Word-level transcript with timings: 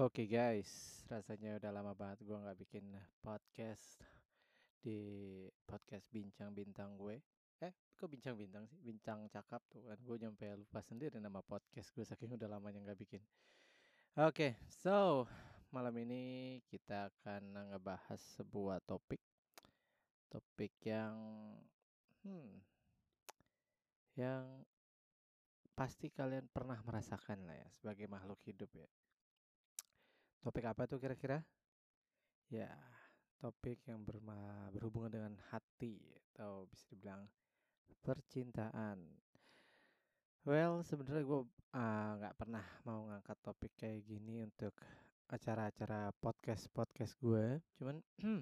Oke 0.00 0.24
guys, 0.24 1.04
rasanya 1.12 1.60
udah 1.60 1.76
lama 1.76 1.92
banget 1.92 2.24
gue 2.24 2.32
nggak 2.32 2.56
bikin 2.64 2.88
podcast 3.20 4.00
di 4.80 4.96
podcast 5.68 6.08
bincang 6.08 6.56
bintang 6.56 6.96
gue. 6.96 7.20
Eh, 7.60 7.68
kok 8.00 8.08
bincang 8.08 8.32
bintang 8.32 8.64
sih? 8.64 8.80
Bincang 8.80 9.28
cakap 9.28 9.60
tuh 9.68 9.84
kan. 9.84 10.00
Gue 10.00 10.16
nyampe 10.16 10.48
lupa 10.56 10.80
sendiri 10.80 11.20
nama 11.20 11.44
podcast 11.44 11.92
gue 11.92 12.00
saking 12.00 12.32
udah 12.32 12.48
lamanya 12.48 12.80
nggak 12.80 12.96
bikin. 12.96 13.20
Oke, 14.16 14.56
so 14.72 15.28
malam 15.68 15.92
ini 16.00 16.56
kita 16.72 17.12
akan 17.12 17.76
ngebahas 17.76 18.40
sebuah 18.40 18.80
topik, 18.88 19.20
topik 20.32 20.80
yang, 20.80 21.12
hmm, 22.24 22.56
yang 24.16 24.64
pasti 25.76 26.08
kalian 26.08 26.48
pernah 26.48 26.80
merasakan 26.88 27.44
lah 27.44 27.60
ya 27.60 27.68
sebagai 27.68 28.08
makhluk 28.08 28.40
hidup 28.48 28.72
ya. 28.72 28.88
Topik 30.40 30.64
apa 30.64 30.88
tuh 30.88 30.96
kira-kira? 30.96 31.44
Ya, 32.48 32.72
topik 33.36 33.84
yang 33.84 34.00
berma 34.08 34.72
berhubungan 34.72 35.12
dengan 35.12 35.34
hati 35.52 36.00
atau 36.32 36.64
bisa 36.64 36.88
dibilang 36.88 37.28
percintaan. 38.00 39.04
Well, 40.48 40.80
sebenarnya 40.80 41.28
gue 41.28 41.40
ah, 41.76 42.16
nggak 42.16 42.36
pernah 42.40 42.64
mau 42.88 43.04
ngangkat 43.12 43.38
topik 43.44 43.72
kayak 43.76 44.00
gini 44.08 44.40
untuk 44.40 44.72
acara-acara 45.28 46.08
podcast 46.16 46.72
podcast 46.72 47.20
gue. 47.20 47.60
Cuman 47.76 48.00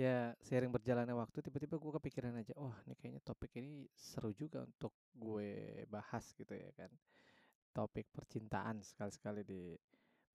ya 0.00 0.32
sering 0.40 0.72
berjalannya 0.72 1.12
waktu 1.12 1.44
tiba-tiba 1.44 1.76
gue 1.76 1.92
kepikiran 2.00 2.40
aja, 2.40 2.56
oh 2.56 2.72
ini 2.88 2.96
kayaknya 2.96 3.20
topik 3.20 3.52
ini 3.60 3.84
seru 3.92 4.32
juga 4.32 4.64
untuk 4.64 4.96
gue 5.12 5.84
bahas 5.92 6.24
gitu 6.32 6.56
ya 6.56 6.72
kan. 6.72 6.88
Topik 7.76 8.08
percintaan 8.08 8.80
sekali-sekali 8.80 9.44
di 9.44 9.76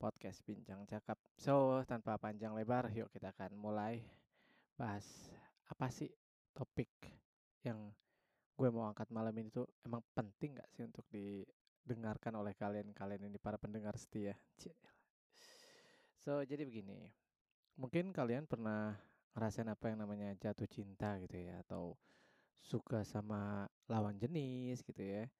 podcast 0.04 0.44
Bincang 0.44 0.84
Cakap. 0.84 1.16
So, 1.40 1.80
tanpa 1.88 2.20
panjang 2.20 2.52
lebar, 2.52 2.92
yuk 2.92 3.08
kita 3.16 3.32
akan 3.32 3.56
mulai 3.56 4.04
bahas 4.76 5.08
apa 5.72 5.88
sih 5.88 6.12
topik 6.52 6.92
yang 7.64 7.88
gue 8.60 8.68
mau 8.68 8.84
angkat 8.92 9.08
malam 9.16 9.32
ini 9.40 9.48
tuh 9.48 9.64
emang 9.88 10.04
penting 10.12 10.60
gak 10.60 10.68
sih 10.76 10.84
untuk 10.84 11.08
didengarkan 11.08 12.36
oleh 12.36 12.52
kalian-kalian 12.52 13.32
ini 13.32 13.40
para 13.40 13.56
pendengar 13.56 13.96
setia. 13.96 14.36
So, 16.20 16.44
jadi 16.44 16.68
begini. 16.68 17.08
Mungkin 17.80 18.12
kalian 18.12 18.44
pernah 18.44 19.00
ngerasain 19.40 19.72
apa 19.72 19.88
yang 19.88 20.04
namanya 20.04 20.36
jatuh 20.36 20.68
cinta 20.68 21.16
gitu 21.24 21.48
ya 21.48 21.64
atau 21.64 21.96
suka 22.60 23.08
sama 23.08 23.72
lawan 23.88 24.20
jenis 24.20 24.84
gitu 24.84 25.00
ya 25.00 25.32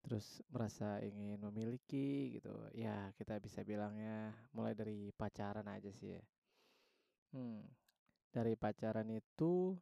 terus 0.00 0.40
merasa 0.48 0.96
ingin 1.04 1.36
memiliki 1.44 2.40
gitu 2.40 2.52
ya 2.72 3.12
kita 3.20 3.36
bisa 3.36 3.60
bilangnya 3.60 4.32
mulai 4.56 4.72
dari 4.72 5.12
pacaran 5.12 5.68
aja 5.68 5.92
sih 5.92 6.16
ya. 6.16 6.24
Hmm, 7.30 7.62
dari 8.32 8.58
pacaran 8.58 9.06
itu 9.12 9.76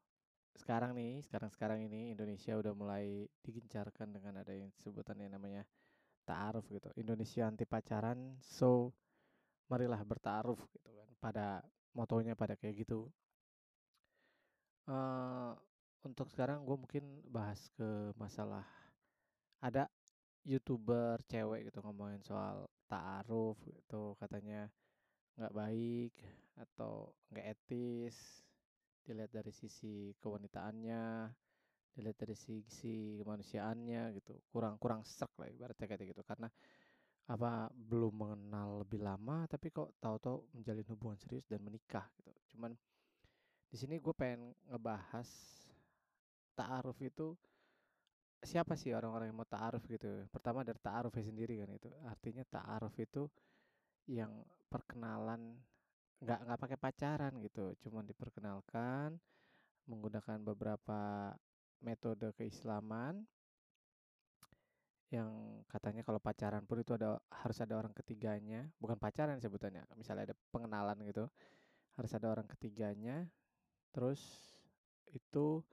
sekarang 0.58 0.98
nih 0.98 1.22
sekarang 1.22 1.50
sekarang 1.54 1.80
ini 1.86 2.10
Indonesia 2.10 2.58
udah 2.58 2.74
mulai 2.74 3.30
digencarkan 3.46 4.10
dengan 4.10 4.42
ada 4.42 4.50
yang 4.50 4.74
sebutan 4.82 5.22
yang 5.22 5.38
namanya 5.38 5.62
ta'aruf 6.26 6.66
gitu. 6.68 6.90
Indonesia 6.98 7.46
anti 7.46 7.64
pacaran 7.64 8.36
so 8.42 8.92
marilah 9.70 10.00
bertaaruf 10.02 10.60
gitu 10.74 10.90
kan 10.92 11.08
pada 11.22 11.46
motonya 11.94 12.34
pada 12.34 12.58
kayak 12.58 12.84
gitu. 12.84 13.08
Uh, 14.88 15.52
untuk 16.00 16.28
sekarang 16.32 16.64
gue 16.64 16.76
mungkin 16.76 17.04
bahas 17.28 17.68
ke 17.76 18.12
masalah 18.16 18.64
ada 19.60 19.90
youtuber 20.44 21.18
cewek 21.26 21.70
gitu 21.70 21.78
ngomongin 21.82 22.22
soal 22.22 22.68
ta'aruf 22.86 23.58
gitu 23.66 24.14
katanya 24.18 24.70
nggak 25.38 25.54
baik 25.54 26.14
atau 26.58 27.14
nggak 27.30 27.46
etis 27.54 28.42
dilihat 29.06 29.30
dari 29.32 29.52
sisi 29.54 30.12
kewanitaannya 30.20 31.30
dilihat 31.98 32.18
dari 32.22 32.38
sisi 32.38 33.18
kemanusiaannya 33.18 34.14
gitu 34.22 34.38
kurang 34.54 34.78
kurang 34.78 35.02
serak 35.02 35.34
lah 35.34 35.50
ibaratnya 35.50 35.86
kayak 35.90 36.14
gitu. 36.14 36.22
Karena 36.22 36.46
apa 37.28 37.68
belum 37.74 38.14
mengenal 38.14 38.86
lebih 38.86 39.04
lama 39.04 39.44
tapi 39.50 39.68
kok 39.68 39.98
tahu-tahu 40.00 40.48
menjalin 40.54 40.86
hubungan 40.94 41.18
serius 41.18 41.44
dan 41.50 41.60
menikah 41.66 42.06
gitu. 42.22 42.30
Cuman 42.54 42.72
di 43.68 43.76
sini 43.76 43.98
gue 43.98 44.14
pengen 44.14 44.54
ngebahas 44.70 45.28
ta'aruf 46.56 46.96
itu 47.02 47.36
siapa 48.42 48.78
sih 48.78 48.94
orang-orang 48.94 49.30
yang 49.30 49.38
mau 49.38 49.48
ta'aruf 49.48 49.82
gitu? 49.90 50.26
Pertama 50.30 50.62
dari 50.62 50.78
ta'arufnya 50.78 51.24
sendiri 51.26 51.58
kan 51.62 51.70
itu. 51.74 51.90
Artinya 52.06 52.44
ta'aruf 52.46 52.94
itu 52.98 53.26
yang 54.08 54.30
perkenalan 54.70 55.58
nggak 56.22 56.38
nggak 56.46 56.60
pakai 56.60 56.78
pacaran 56.78 57.32
gitu. 57.42 57.74
Cuman 57.82 58.06
diperkenalkan 58.06 59.18
menggunakan 59.88 60.38
beberapa 60.44 61.32
metode 61.80 62.34
keislaman 62.36 63.24
yang 65.08 65.64
katanya 65.72 66.04
kalau 66.04 66.20
pacaran 66.20 66.68
pun 66.68 66.84
itu 66.84 66.92
ada 66.92 67.16
harus 67.32 67.58
ada 67.64 67.74
orang 67.80 67.96
ketiganya. 67.96 68.68
Bukan 68.76 69.00
pacaran 69.00 69.40
sebutannya 69.40 69.82
misalnya 69.96 70.32
ada 70.32 70.36
pengenalan 70.52 70.98
gitu. 71.08 71.26
Harus 71.96 72.12
ada 72.14 72.28
orang 72.30 72.46
ketiganya. 72.46 73.26
Terus 73.90 74.20
itu 75.16 75.64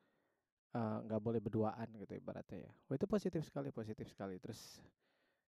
nggak 0.76 1.22
uh, 1.22 1.24
boleh 1.24 1.40
berduaan 1.40 1.88
gitu 1.96 2.20
ibaratnya 2.20 2.68
ya. 2.68 2.72
Oh, 2.92 2.94
itu 3.00 3.08
positif 3.08 3.48
sekali, 3.48 3.72
positif 3.72 4.12
sekali. 4.12 4.36
Terus 4.44 4.84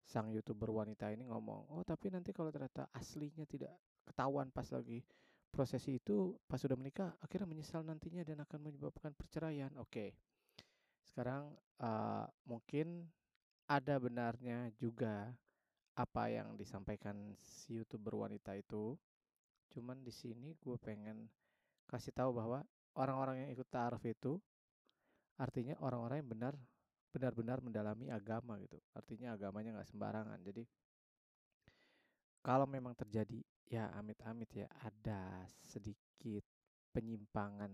sang 0.07 0.31
youtuber 0.31 0.71
wanita 0.71 1.11
ini 1.11 1.27
ngomong, 1.27 1.67
oh 1.75 1.83
tapi 1.83 2.15
nanti 2.15 2.31
kalau 2.31 2.55
ternyata 2.55 2.87
aslinya 2.95 3.43
tidak 3.43 3.75
ketahuan 4.07 4.55
pas 4.55 4.71
lagi 4.71 5.03
prosesi 5.51 5.99
itu 5.99 6.39
pas 6.47 6.63
sudah 6.63 6.79
menikah 6.79 7.19
akhirnya 7.19 7.51
menyesal 7.51 7.83
nantinya 7.83 8.23
dan 8.23 8.39
akan 8.47 8.71
menyebabkan 8.71 9.11
perceraian. 9.19 9.75
Oke, 9.83 9.91
okay. 9.91 10.11
sekarang 11.03 11.51
uh, 11.83 12.31
mungkin 12.47 13.11
ada 13.67 13.99
benarnya 13.99 14.71
juga 14.79 15.35
apa 15.99 16.31
yang 16.31 16.55
disampaikan 16.55 17.35
si 17.43 17.83
youtuber 17.83 18.15
wanita 18.15 18.55
itu. 18.55 18.95
Cuman 19.75 20.07
di 20.07 20.15
sini 20.15 20.55
gue 20.55 20.79
pengen 20.79 21.27
kasih 21.91 22.15
tahu 22.15 22.31
bahwa 22.31 22.63
orang-orang 22.95 23.43
yang 23.43 23.51
ikut 23.59 23.67
taaruf 23.67 24.07
itu 24.07 24.39
artinya 25.37 25.77
orang-orang 25.85 26.25
yang 26.25 26.31
benar 26.31 26.55
benar-benar 27.13 27.59
mendalami 27.65 28.13
agama 28.13 28.61
gitu. 28.61 28.77
Artinya 28.93 29.33
agamanya 29.33 29.81
nggak 29.81 29.89
sembarangan. 29.89 30.39
Jadi 30.45 30.63
kalau 32.45 32.69
memang 32.69 32.93
terjadi 32.93 33.41
ya 33.67 33.91
amit-amit 33.97 34.53
ya 34.53 34.69
ada 34.85 35.49
sedikit 35.67 36.45
penyimpangan 36.95 37.73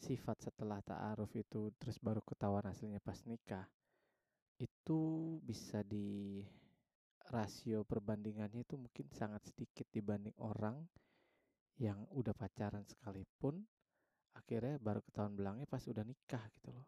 sifat 0.00 0.48
setelah 0.48 0.80
ta'aruf 0.80 1.28
itu 1.36 1.74
terus 1.76 2.00
baru 2.00 2.24
ketahuan 2.24 2.64
hasilnya 2.64 3.02
pas 3.04 3.20
nikah 3.28 3.68
itu 4.56 5.00
bisa 5.44 5.84
di 5.84 6.40
rasio 7.28 7.84
perbandingannya 7.84 8.64
itu 8.64 8.80
mungkin 8.80 9.08
sangat 9.12 9.44
sedikit 9.52 9.84
dibanding 9.92 10.36
orang 10.40 10.80
yang 11.80 12.04
udah 12.12 12.32
pacaran 12.36 12.84
sekalipun 12.84 13.64
akhirnya 14.34 14.78
baru 14.78 15.00
ketahuan 15.02 15.34
belangnya 15.34 15.66
pas 15.66 15.82
udah 15.86 16.04
nikah 16.04 16.44
gitu 16.58 16.70
loh. 16.74 16.86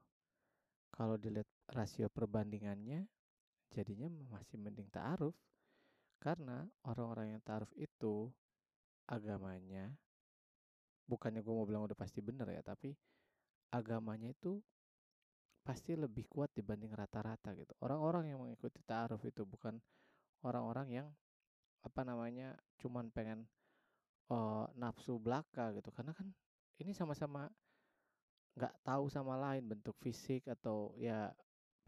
Kalau 0.93 1.17
dilihat 1.17 1.49
rasio 1.73 2.13
perbandingannya 2.13 3.09
jadinya 3.73 4.09
masih 4.29 4.61
mending 4.61 4.93
ta'aruf. 4.93 5.35
Karena 6.23 6.63
orang-orang 6.87 7.35
yang 7.35 7.41
ta'aruf 7.43 7.73
itu 7.75 8.31
agamanya 9.11 9.91
bukannya 11.03 11.43
gue 11.43 11.55
mau 11.55 11.67
bilang 11.67 11.85
udah 11.85 11.99
pasti 11.99 12.23
bener 12.23 12.47
ya 12.49 12.63
tapi 12.63 12.95
agamanya 13.75 14.31
itu 14.31 14.63
pasti 15.63 15.95
lebih 15.95 16.27
kuat 16.27 16.51
dibanding 16.55 16.91
rata-rata 16.91 17.55
gitu. 17.55 17.71
Orang-orang 17.79 18.35
yang 18.35 18.43
mengikuti 18.43 18.83
ta'aruf 18.83 19.23
itu 19.23 19.47
bukan 19.47 19.79
orang-orang 20.43 20.89
yang 20.91 21.09
apa 21.83 22.03
namanya 22.03 22.59
cuman 22.83 23.15
pengen 23.15 23.47
uh, 24.31 24.67
nafsu 24.75 25.23
belaka 25.23 25.71
gitu. 25.79 25.95
Karena 25.95 26.11
kan 26.11 26.35
ini 26.81 26.93
sama-sama 26.97 27.51
nggak 28.53 28.75
tahu 28.85 29.09
sama 29.09 29.35
lain 29.41 29.65
bentuk 29.65 29.97
fisik 30.01 30.45
atau 30.45 30.93
ya 31.01 31.33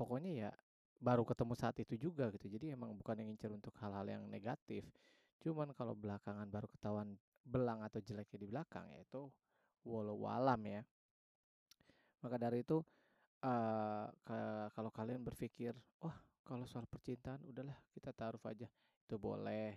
pokoknya 0.00 0.32
ya 0.32 0.50
baru 1.04 1.20
ketemu 1.28 1.52
saat 1.52 1.76
itu 1.80 1.94
juga 2.00 2.32
gitu. 2.32 2.48
Jadi 2.48 2.72
emang 2.72 2.96
bukan 2.96 3.20
yang 3.20 3.28
ngincer 3.32 3.52
untuk 3.52 3.76
hal-hal 3.80 4.08
yang 4.08 4.24
negatif. 4.24 4.88
Cuman 5.44 5.76
kalau 5.76 5.92
belakangan 5.92 6.48
baru 6.48 6.64
ketahuan 6.72 7.20
belang 7.44 7.84
atau 7.84 8.00
jeleknya 8.00 8.40
di 8.40 8.48
belakang 8.48 8.88
ya 8.88 9.04
itu 9.04 9.28
walau 9.84 10.16
walam 10.24 10.60
ya. 10.64 10.80
Maka 12.24 12.40
dari 12.40 12.64
itu 12.64 12.80
uh, 13.44 14.08
kalau 14.72 14.88
kalian 14.88 15.20
berpikir 15.20 15.76
wah 16.00 16.16
kalau 16.40 16.64
soal 16.64 16.88
percintaan 16.88 17.44
udahlah 17.44 17.76
kita 17.92 18.16
taruh 18.16 18.40
aja 18.48 18.64
itu 19.04 19.16
boleh. 19.20 19.76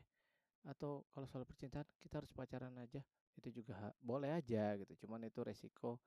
Atau 0.64 1.04
kalau 1.12 1.28
soal 1.28 1.44
percintaan 1.44 1.88
kita 2.00 2.24
harus 2.24 2.32
pacaran 2.32 2.72
aja 2.80 3.04
itu 3.38 3.62
juga 3.62 3.94
boleh 4.02 4.34
aja 4.34 4.74
gitu 4.82 5.06
cuman 5.06 5.30
itu 5.30 5.40
resiko 5.46 6.02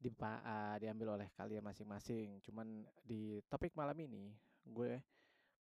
di, 0.00 0.08
uh, 0.16 0.76
diambil 0.80 1.20
oleh 1.20 1.28
kalian 1.36 1.66
masing-masing 1.66 2.40
cuman 2.40 2.86
di 3.04 3.42
topik 3.50 3.76
malam 3.76 3.98
ini 4.00 4.32
gue 4.64 5.02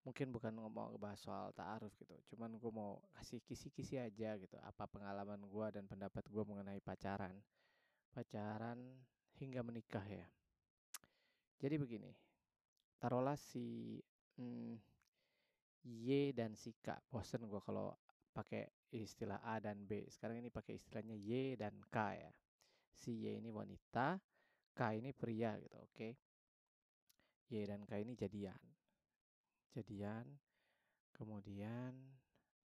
mungkin 0.09 0.33
bukan 0.33 0.57
ngomong 0.57 0.97
ngebahas 0.97 1.21
soal 1.21 1.49
ta'aruf 1.53 1.93
gitu, 2.01 2.17
cuman 2.33 2.57
gue 2.57 2.73
mau 2.73 2.97
kasih 3.19 3.45
kisi-kisi 3.45 4.01
aja 4.01 4.41
gitu, 4.41 4.57
apa 4.65 4.89
pengalaman 4.89 5.37
gue 5.45 5.67
dan 5.69 5.85
pendapat 5.85 6.25
gue 6.33 6.45
mengenai 6.49 6.81
pacaran. 6.81 7.37
Pacaran 8.09 8.81
hingga 9.37 9.61
menikah 9.61 10.01
ya. 10.09 10.25
Jadi 11.61 11.77
begini, 11.77 12.09
taruhlah 12.97 13.37
si 13.37 14.01
hmm, 14.41 14.81
Y 15.85 16.33
dan 16.33 16.57
si 16.57 16.73
K. 16.81 16.97
Bosen 17.13 17.45
gue 17.45 17.61
kalau 17.61 17.93
pakai 18.33 18.65
istilah 18.93 19.41
A 19.45 19.61
dan 19.61 19.85
B. 19.85 20.09
Sekarang 20.09 20.41
ini 20.41 20.49
pakai 20.49 20.77
istilahnya 20.81 21.15
Y 21.17 21.57
dan 21.61 21.77
K 21.93 21.97
ya. 22.17 22.33
Si 22.95 23.27
Y 23.27 23.39
ini 23.39 23.53
wanita, 23.53 24.19
K 24.73 24.81
ini 24.97 25.13
pria 25.13 25.55
gitu, 25.61 25.77
oke. 25.79 25.93
Okay? 25.93 26.13
Y 27.49 27.65
dan 27.65 27.85
K 27.89 28.05
ini 28.05 28.13
jadian 28.13 28.61
jadian 29.79 30.27
kemudian 31.15 31.95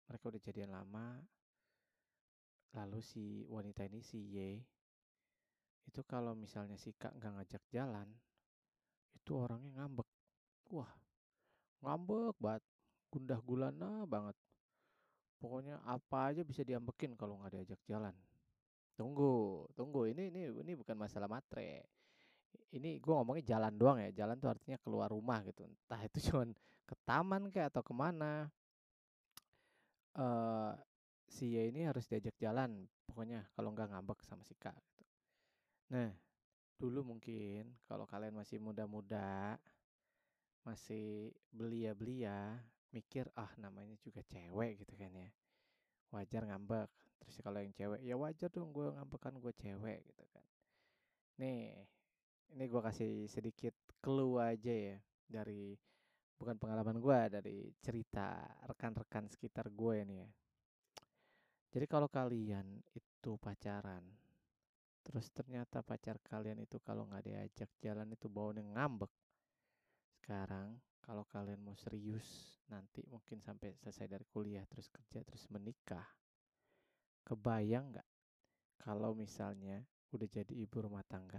mereka 0.09 0.23
udah 0.33 0.41
jadian 0.41 0.71
lama 0.73 1.21
lalu 2.75 2.99
si 2.99 3.45
wanita 3.45 3.85
ini 3.85 4.01
si 4.01 4.19
Y 4.35 4.59
itu 5.85 6.01
kalau 6.03 6.33
misalnya 6.33 6.81
si 6.81 6.97
Kak 6.97 7.13
nggak 7.13 7.33
ngajak 7.39 7.63
jalan 7.69 8.09
itu 9.13 9.31
orangnya 9.37 9.85
ngambek 9.85 10.09
wah 10.73 10.91
ngambek 11.85 12.35
banget 12.41 12.63
gundah 13.13 13.39
gulana 13.45 14.03
banget 14.09 14.35
pokoknya 15.45 15.77
apa 15.85 16.33
aja 16.33 16.41
bisa 16.41 16.65
diambekin 16.65 17.13
kalau 17.13 17.37
nggak 17.37 17.53
diajak 17.61 17.81
jalan. 17.85 18.17
Tunggu 18.97 19.69
tunggu. 19.77 20.09
Ini 20.09 20.33
ini 20.33 20.41
ini 20.49 20.73
bukan 20.73 20.97
masalah 20.97 21.29
matre. 21.29 21.85
Ini 22.73 22.97
gue 22.97 23.13
ngomongnya 23.13 23.45
jalan 23.45 23.73
doang 23.77 24.01
ya. 24.01 24.25
Jalan 24.25 24.41
tuh 24.41 24.49
artinya 24.49 24.81
keluar 24.81 25.13
rumah 25.13 25.45
gitu. 25.45 25.69
Entah 25.69 26.01
itu 26.01 26.17
cuman 26.33 26.49
ke 26.89 26.95
taman 27.05 27.53
kayak 27.53 27.69
atau 27.69 27.85
ke 27.85 27.93
mana 27.93 28.49
uh, 30.17 30.73
si 31.29 31.53
ini 31.53 31.85
harus 31.85 32.09
diajak 32.09 32.33
jalan. 32.41 32.89
Pokoknya 33.05 33.45
kalau 33.53 33.69
nggak 33.69 33.93
ngambek 33.93 34.25
sama 34.25 34.41
si 34.41 34.57
Kak 34.57 34.73
gitu. 34.73 35.05
nah 35.85 36.09
dulu 36.81 37.15
mungkin 37.15 37.71
kalau 37.87 38.03
kalian 38.03 38.35
masih 38.35 38.59
muda-muda 38.59 39.55
masih 40.65 41.29
belia-belia 41.53 42.59
mikir 42.93 43.29
ah 43.37 43.49
namanya 43.57 43.95
juga 44.03 44.21
cewek 44.25 44.85
gitu 44.85 44.93
kan 44.99 45.11
ya 45.13 45.29
wajar 46.13 46.45
ngambek 46.45 46.89
terus 47.21 47.35
kalau 47.41 47.59
yang 47.63 47.73
cewek 47.73 48.01
ya 48.05 48.15
wajar 48.19 48.49
dong 48.51 48.69
gue 48.71 48.91
ngambek 48.93 49.21
kan 49.21 49.35
gue 49.35 49.53
cewek 49.57 49.99
gitu 50.05 50.23
kan 50.31 50.45
nih 51.41 51.73
ini 52.55 52.65
gue 52.69 52.81
kasih 52.81 53.27
sedikit 53.27 53.73
clue 53.99 54.37
aja 54.37 54.71
ya 54.71 54.97
dari 55.25 55.75
bukan 56.35 56.55
pengalaman 56.59 56.99
gue 56.99 57.19
dari 57.31 57.57
cerita 57.79 58.35
rekan-rekan 58.67 59.31
sekitar 59.31 59.71
gue 59.71 59.95
ini 60.03 60.15
ya. 60.19 60.29
Jadi 61.75 61.85
kalau 61.91 62.07
kalian 62.07 62.79
itu 62.95 63.35
pacaran, 63.35 64.03
terus 65.03 65.27
ternyata 65.35 65.83
pacar 65.83 66.19
kalian 66.23 66.63
itu 66.63 66.79
kalau 66.79 67.03
nggak 67.07 67.23
diajak 67.27 67.69
jalan 67.83 68.07
itu 68.15 68.31
baunya 68.31 68.63
ngambek. 68.63 69.11
Sekarang 70.23 70.79
kalau 71.05 71.21
kalian 71.29 71.61
mau 71.61 71.77
serius 71.77 72.57
nanti 72.73 73.05
mungkin 73.05 73.37
sampai 73.37 73.77
selesai 73.77 74.09
dari 74.09 74.25
kuliah 74.25 74.65
terus 74.65 74.89
kerja 74.89 75.21
terus 75.21 75.45
menikah, 75.53 76.05
kebayang 77.21 77.93
nggak 77.93 78.09
kalau 78.81 79.13
misalnya 79.13 79.85
udah 80.09 80.25
jadi 80.25 80.53
ibu 80.53 80.81
rumah 80.81 81.05
tangga, 81.05 81.37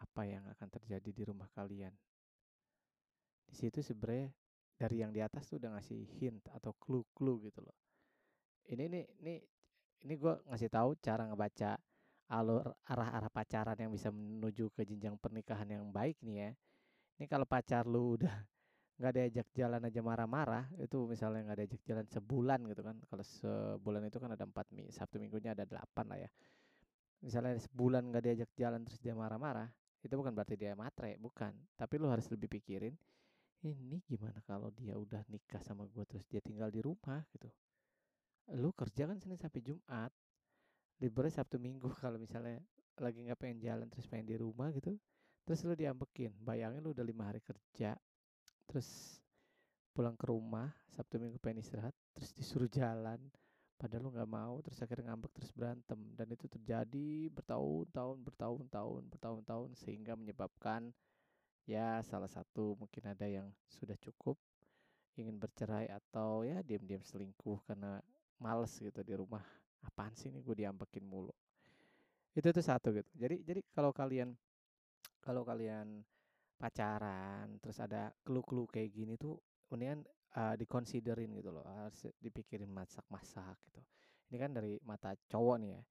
apa 0.00 0.22
yang 0.28 0.44
akan 0.52 0.68
terjadi 0.68 1.10
di 1.12 1.22
rumah 1.24 1.48
kalian? 1.56 1.92
di 3.52 3.60
situ 3.60 3.84
sebenarnya 3.84 4.32
dari 4.80 5.04
yang 5.04 5.12
di 5.12 5.20
atas 5.20 5.44
tuh 5.44 5.60
udah 5.60 5.76
ngasih 5.76 6.08
hint 6.16 6.40
atau 6.56 6.72
clue-clue 6.80 7.52
gitu 7.52 7.60
loh. 7.60 7.76
Ini 8.64 8.88
nih 8.88 9.04
ini 9.20 9.34
ini 10.08 10.14
gue 10.16 10.34
ngasih 10.48 10.72
tahu 10.72 10.96
cara 11.04 11.28
ngebaca 11.28 11.76
alur 12.32 12.64
arah-arah 12.88 13.28
pacaran 13.28 13.76
yang 13.76 13.92
bisa 13.92 14.08
menuju 14.08 14.72
ke 14.72 14.88
jenjang 14.88 15.20
pernikahan 15.20 15.68
yang 15.68 15.92
baik 15.92 16.16
nih 16.24 16.48
ya. 16.48 16.50
Ini 17.20 17.28
kalau 17.28 17.44
pacar 17.44 17.84
lu 17.84 18.16
udah 18.16 18.32
nggak 19.00 19.12
diajak 19.16 19.48
jalan 19.56 19.80
aja 19.82 20.00
marah-marah 20.04 20.68
itu 20.78 21.08
misalnya 21.08 21.50
nggak 21.50 21.58
diajak 21.64 21.82
jalan 21.88 22.06
sebulan 22.06 22.60
gitu 22.68 22.82
kan 22.84 22.96
kalau 23.08 23.24
sebulan 23.24 24.02
itu 24.06 24.18
kan 24.20 24.30
ada 24.36 24.44
empat 24.44 24.66
minggu 24.70 24.92
sabtu 24.92 25.16
minggunya 25.16 25.56
ada 25.56 25.64
delapan 25.64 26.04
lah 26.08 26.18
ya. 26.20 26.30
Misalnya 27.22 27.54
sebulan 27.62 28.02
nggak 28.10 28.22
diajak 28.22 28.50
jalan 28.58 28.82
terus 28.82 28.98
dia 28.98 29.14
marah-marah 29.14 29.70
itu 30.02 30.14
bukan 30.18 30.34
berarti 30.34 30.54
dia 30.58 30.74
matre 30.74 31.16
bukan. 31.16 31.54
Tapi 31.78 31.94
lu 31.96 32.10
harus 32.10 32.26
lebih 32.28 32.50
pikirin 32.50 32.94
ini 33.62 34.02
gimana 34.10 34.42
kalau 34.42 34.74
dia 34.74 34.98
udah 34.98 35.22
nikah 35.30 35.62
sama 35.62 35.86
gue 35.86 36.02
terus 36.02 36.26
dia 36.26 36.42
tinggal 36.42 36.68
di 36.68 36.82
rumah? 36.82 37.22
Gitu. 37.30 37.48
Lu 38.58 38.74
kerja 38.74 39.06
kan 39.06 39.16
Senin 39.22 39.38
sampai 39.38 39.62
Jumat 39.62 40.10
liburnya 41.02 41.34
Sabtu 41.34 41.58
Minggu 41.58 41.90
kalau 42.02 42.16
misalnya 42.22 42.62
lagi 43.02 43.18
nggak 43.26 43.38
pengen 43.40 43.58
jalan 43.58 43.86
terus 43.90 44.06
pengen 44.06 44.30
di 44.30 44.36
rumah 44.38 44.70
gitu 44.70 44.94
terus 45.42 45.58
lu 45.66 45.74
diambekin 45.74 46.30
bayangin 46.38 46.78
lu 46.84 46.94
udah 46.94 47.02
lima 47.02 47.26
hari 47.26 47.42
kerja 47.42 47.98
terus 48.66 49.20
pulang 49.92 50.16
ke 50.16 50.24
rumah 50.24 50.72
Sabtu 50.92 51.20
Minggu 51.20 51.36
pengen 51.36 51.60
istirahat 51.60 51.92
terus 52.16 52.32
disuruh 52.32 52.68
jalan 52.68 53.20
padahal 53.82 54.06
lu 54.06 54.10
nggak 54.14 54.30
mau 54.30 54.62
terus 54.62 54.78
akhirnya 54.78 55.10
ngambek 55.10 55.34
terus 55.34 55.50
berantem. 55.50 55.98
Dan 56.14 56.30
itu 56.30 56.46
terjadi 56.46 57.26
bertahun-tahun 57.34 58.22
bertahun-tahun 58.22 59.02
bertahun-tahun 59.10 59.70
sehingga 59.74 60.14
menyebabkan 60.14 60.94
ya 61.66 61.98
salah 62.06 62.30
satu 62.30 62.78
mungkin 62.78 63.02
ada 63.10 63.26
yang 63.26 63.50
sudah 63.66 63.98
cukup 63.98 64.38
ingin 65.18 65.36
bercerai 65.36 65.90
atau 65.92 66.46
ya 66.46 66.62
diam-diam 66.62 67.02
selingkuh 67.02 67.58
karena 67.66 67.98
males 68.38 68.70
gitu 68.78 69.02
di 69.02 69.18
rumah. 69.18 69.42
Apaan 69.82 70.14
sih 70.14 70.30
ini 70.30 70.38
gue 70.46 70.62
diambekin 70.62 71.02
mulu? 71.02 71.34
Itu 72.38 72.54
tuh 72.54 72.62
satu 72.62 72.94
gitu. 72.94 73.10
Jadi 73.18 73.42
jadi 73.42 73.60
kalau 73.74 73.90
kalian 73.90 74.30
kalau 75.18 75.42
kalian 75.42 76.06
pacaran 76.62 77.58
terus 77.58 77.82
ada 77.82 78.14
clue-clue 78.22 78.70
kayak 78.70 78.94
gini 78.94 79.18
tuh 79.18 79.34
kemudian 79.66 80.06
uh, 80.38 80.54
dikonsiderin 80.54 81.34
gitu 81.34 81.50
loh 81.50 81.66
harus 81.66 82.06
dipikirin 82.22 82.70
masak-masak 82.70 83.58
gitu. 83.66 83.82
Ini 84.30 84.36
kan 84.38 84.54
dari 84.54 84.78
mata 84.86 85.10
cowok 85.26 85.56
nih 85.58 85.70
ya. 85.74 85.82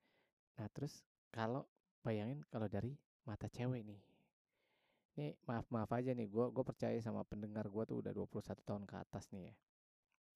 Nah 0.64 0.68
terus 0.72 1.04
kalau 1.28 1.68
bayangin 2.00 2.40
kalau 2.48 2.72
dari 2.72 2.96
mata 3.28 3.52
cewek 3.52 3.84
nih. 3.84 4.00
Ini 5.20 5.36
maaf 5.44 5.68
maaf 5.68 5.92
aja 5.92 6.16
nih 6.16 6.32
gue 6.32 6.46
gue 6.56 6.64
percaya 6.64 6.96
sama 7.04 7.28
pendengar 7.28 7.68
gue 7.68 7.84
tuh 7.84 8.00
udah 8.00 8.16
21 8.16 8.64
tahun 8.64 8.84
ke 8.88 8.96
atas 8.96 9.28
nih 9.36 9.52
ya. 9.52 9.54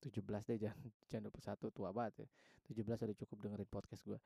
17 0.03 0.19
deh 0.51 0.57
jangan 0.67 0.83
jangan 1.07 1.31
21 1.31 1.71
tua 1.71 1.89
banget 1.95 2.27
ya. 2.27 2.29
17 2.75 3.07
udah 3.07 3.17
cukup 3.23 3.37
dengerin 3.39 3.69
podcast 3.71 4.03
gue 4.03 4.19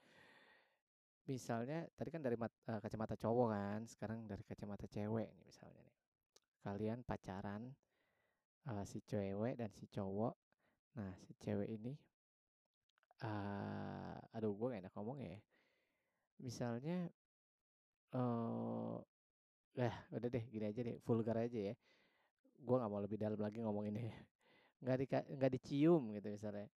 misalnya 1.30 1.86
tadi 1.94 2.10
kan 2.10 2.26
dari 2.26 2.34
mat, 2.34 2.50
uh, 2.66 2.82
kacamata 2.82 3.14
cowok 3.14 3.54
kan 3.54 3.80
sekarang 3.86 4.26
dari 4.26 4.42
kacamata 4.42 4.90
cewek 4.90 5.30
nih 5.30 5.46
misalnya 5.46 5.78
nih 5.86 5.99
kalian 6.62 7.04
pacaran 7.04 7.72
uh, 8.68 8.84
si 8.84 9.00
cewek 9.04 9.60
dan 9.60 9.72
si 9.76 9.88
cowok 9.88 10.36
nah 10.98 11.14
si 11.24 11.32
cewek 11.40 11.70
ini 11.70 11.94
uh, 13.24 14.18
aduh 14.36 14.52
gue 14.54 14.68
gak 14.76 14.82
enak 14.88 14.94
ngomong 14.96 15.20
ya 15.24 15.40
misalnya 16.40 17.08
uh, 18.16 19.00
Lah, 19.78 19.96
udah 20.12 20.28
deh 20.28 20.44
gini 20.50 20.66
aja 20.68 20.82
deh, 20.82 20.98
vulgar 21.08 21.38
aja 21.40 21.72
ya. 21.72 21.74
Gua 22.60 22.84
nggak 22.84 22.92
mau 22.92 23.00
lebih 23.00 23.16
dalam 23.16 23.40
lagi 23.40 23.62
ngomong 23.62 23.88
ini. 23.88 24.10
Nggak 24.84 24.96
di 24.96 25.06
nggak 25.12 25.52
dicium 25.60 26.16
gitu 26.16 26.28
misalnya. 26.32 26.68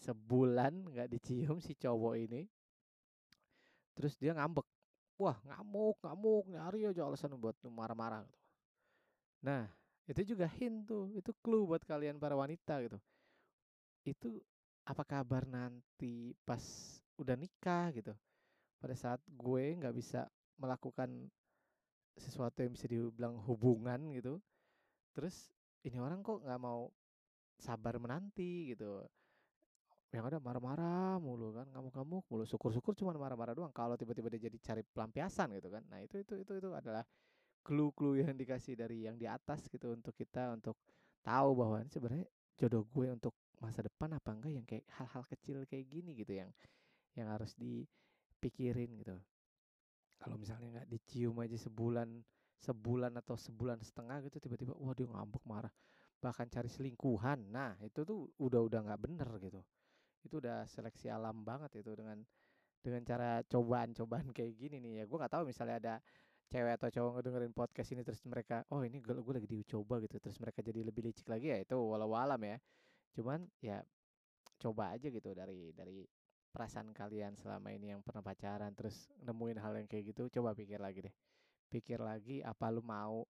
Sebulan 0.00 0.72
nggak 0.96 1.08
dicium 1.12 1.60
si 1.60 1.76
cowok 1.76 2.16
ini. 2.16 2.48
Terus 3.92 4.16
dia 4.16 4.32
ngambek. 4.32 4.64
Wah, 5.20 5.36
ngamuk, 5.44 6.00
ngamuk, 6.00 6.44
nyari 6.48 6.88
aja 6.88 7.04
alasan 7.04 7.36
buat 7.36 7.52
marah-marah 7.68 8.24
gitu. 8.24 8.39
Nah, 9.40 9.68
itu 10.10 10.34
juga 10.34 10.46
hint 10.48 10.88
tuh, 10.88 11.12
itu 11.16 11.30
clue 11.40 11.64
buat 11.64 11.82
kalian 11.84 12.20
para 12.20 12.36
wanita 12.36 12.80
gitu. 12.84 12.98
Itu 14.04 14.40
apa 14.84 15.04
kabar 15.04 15.44
nanti 15.44 16.32
pas 16.44 16.62
udah 17.20 17.36
nikah 17.36 17.92
gitu. 17.94 18.12
Pada 18.80 18.96
saat 18.96 19.20
gue 19.28 19.64
nggak 19.76 19.94
bisa 19.96 20.24
melakukan 20.60 21.28
sesuatu 22.20 22.60
yang 22.60 22.72
bisa 22.76 22.86
dibilang 22.90 23.40
hubungan 23.48 24.12
gitu 24.12 24.36
terus 25.16 25.48
ini 25.86 25.96
orang 25.96 26.20
kok 26.20 26.44
nggak 26.44 26.60
mau 26.60 26.92
sabar 27.56 27.96
menanti 27.96 28.72
gitu 28.76 29.04
yang 30.10 30.26
ada 30.26 30.42
marah-marah 30.42 31.22
mulu 31.22 31.54
kan 31.54 31.66
ngamuk-ngamuk 31.70 32.26
mulu 32.26 32.44
syukur-syukur 32.44 32.98
cuma 32.98 33.14
marah-marah 33.14 33.54
doang 33.54 33.70
kalau 33.70 33.94
tiba-tiba 33.94 34.26
dia 34.32 34.50
jadi 34.50 34.58
cari 34.58 34.82
pelampiasan 34.82 35.54
gitu 35.54 35.70
kan 35.70 35.82
nah 35.86 36.02
itu 36.02 36.18
itu 36.18 36.34
itu 36.42 36.52
itu 36.58 36.68
adalah 36.74 37.06
clue-clue 37.60 38.24
yang 38.24 38.36
dikasih 38.36 38.74
dari 38.78 39.06
yang 39.06 39.16
di 39.20 39.28
atas 39.28 39.68
gitu 39.68 39.92
untuk 39.92 40.16
kita 40.16 40.56
untuk 40.56 40.76
tahu 41.20 41.50
bahwa 41.56 41.84
sebenarnya 41.88 42.26
jodoh 42.56 42.84
gue 42.88 43.06
untuk 43.12 43.34
masa 43.60 43.84
depan 43.84 44.16
apa 44.16 44.30
enggak 44.32 44.52
yang 44.52 44.64
kayak 44.64 44.84
hal-hal 44.96 45.24
kecil 45.28 45.64
kayak 45.68 45.86
gini 45.88 46.16
gitu 46.16 46.32
yang 46.32 46.50
yang 47.12 47.28
harus 47.28 47.52
dipikirin 47.56 48.88
gitu 48.96 49.16
kalau 50.20 50.36
misalnya 50.40 50.80
nggak 50.80 50.88
dicium 50.88 51.36
aja 51.40 51.56
sebulan 51.60 52.08
sebulan 52.60 53.12
atau 53.20 53.36
sebulan 53.36 53.80
setengah 53.84 54.24
gitu 54.28 54.36
tiba-tiba 54.40 54.76
wah 54.76 54.92
dia 54.92 55.08
ngambek 55.08 55.44
marah 55.44 55.72
bahkan 56.20 56.46
cari 56.52 56.68
selingkuhan. 56.68 57.48
Nah, 57.48 57.74
itu 57.80 58.04
tuh 58.04 58.28
udah-udah 58.36 58.80
nggak 58.86 59.00
bener 59.00 59.28
gitu. 59.40 59.60
Itu 60.20 60.38
udah 60.38 60.68
seleksi 60.68 61.08
alam 61.08 61.42
banget 61.42 61.80
itu 61.80 61.96
dengan 61.96 62.20
dengan 62.80 63.02
cara 63.04 63.40
cobaan-cobaan 63.48 64.32
kayak 64.36 64.52
gini 64.60 64.76
nih 64.84 64.92
ya. 65.02 65.04
Gue 65.08 65.16
nggak 65.16 65.32
tahu 65.32 65.44
misalnya 65.48 65.76
ada 65.80 65.94
cewek 66.50 66.72
atau 66.76 66.88
cowok 66.90 67.10
ngedengerin 67.22 67.54
podcast 67.54 67.88
ini 67.94 68.02
terus 68.02 68.20
mereka, 68.26 68.66
oh 68.74 68.82
ini 68.82 68.98
gue, 68.98 69.14
gue 69.14 69.34
lagi 69.38 69.48
dicoba 69.48 70.02
gitu, 70.02 70.18
terus 70.18 70.36
mereka 70.42 70.60
jadi 70.60 70.82
lebih 70.82 71.06
licik 71.06 71.30
lagi 71.30 71.54
ya 71.54 71.58
itu 71.62 71.78
walau 71.78 72.12
alam 72.18 72.40
ya. 72.42 72.58
Cuman 73.14 73.46
ya 73.62 73.80
coba 74.58 74.98
aja 74.98 75.08
gitu 75.08 75.30
dari 75.32 75.72
dari 75.72 76.04
perasaan 76.50 76.90
kalian 76.90 77.38
selama 77.38 77.70
ini 77.70 77.94
yang 77.94 78.02
pernah 78.02 78.20
pacaran 78.20 78.74
terus 78.74 79.08
nemuin 79.22 79.58
hal 79.62 79.78
yang 79.78 79.86
kayak 79.86 80.10
gitu, 80.10 80.26
coba 80.28 80.52
pikir 80.52 80.82
lagi 80.82 81.06
deh. 81.06 81.14
Pikir 81.70 82.02
lagi 82.02 82.42
apa 82.42 82.66
lu 82.74 82.82
mau 82.82 83.22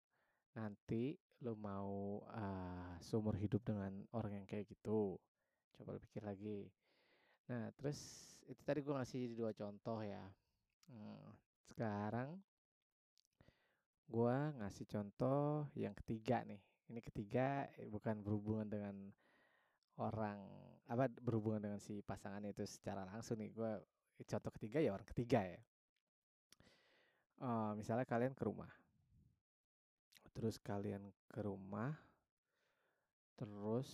nanti 0.57 1.15
lu 1.41 1.57
mau 1.57 2.21
uh, 2.27 2.95
seumur 3.01 3.37
hidup 3.39 3.65
dengan 3.65 3.93
orang 4.13 4.43
yang 4.43 4.47
kayak 4.49 4.69
gitu 4.69 5.17
coba 5.81 5.97
lu 5.97 6.01
pikir 6.05 6.21
lagi 6.21 6.69
nah 7.49 7.73
terus 7.75 7.99
itu 8.45 8.61
tadi 8.61 8.85
gue 8.85 8.93
ngasih 8.93 9.33
dua 9.33 9.57
contoh 9.57 10.05
ya 10.05 10.21
hmm, 10.93 11.27
sekarang 11.73 12.37
gue 14.11 14.37
ngasih 14.59 14.87
contoh 14.91 15.71
yang 15.79 15.95
ketiga 15.95 16.43
nih. 16.43 16.59
Ini 16.91 16.99
ketiga 16.99 17.71
eh, 17.79 17.87
bukan 17.87 18.19
berhubungan 18.27 18.67
dengan 18.67 18.97
orang 20.03 20.43
apa 20.91 21.07
berhubungan 21.23 21.63
dengan 21.63 21.79
si 21.79 22.03
pasangan 22.03 22.43
itu 22.43 22.67
secara 22.67 23.07
langsung 23.07 23.39
nih. 23.39 23.55
Gue 23.55 23.71
contoh 24.27 24.51
ketiga 24.59 24.83
ya 24.83 24.91
orang 24.91 25.07
ketiga 25.07 25.47
ya. 25.47 25.61
Uh, 27.41 27.73
misalnya 27.79 28.05
kalian 28.05 28.35
ke 28.35 28.43
rumah. 28.43 28.69
Terus 30.35 30.59
kalian 30.59 31.07
ke 31.31 31.41
rumah 31.47 31.95
terus 33.41 33.89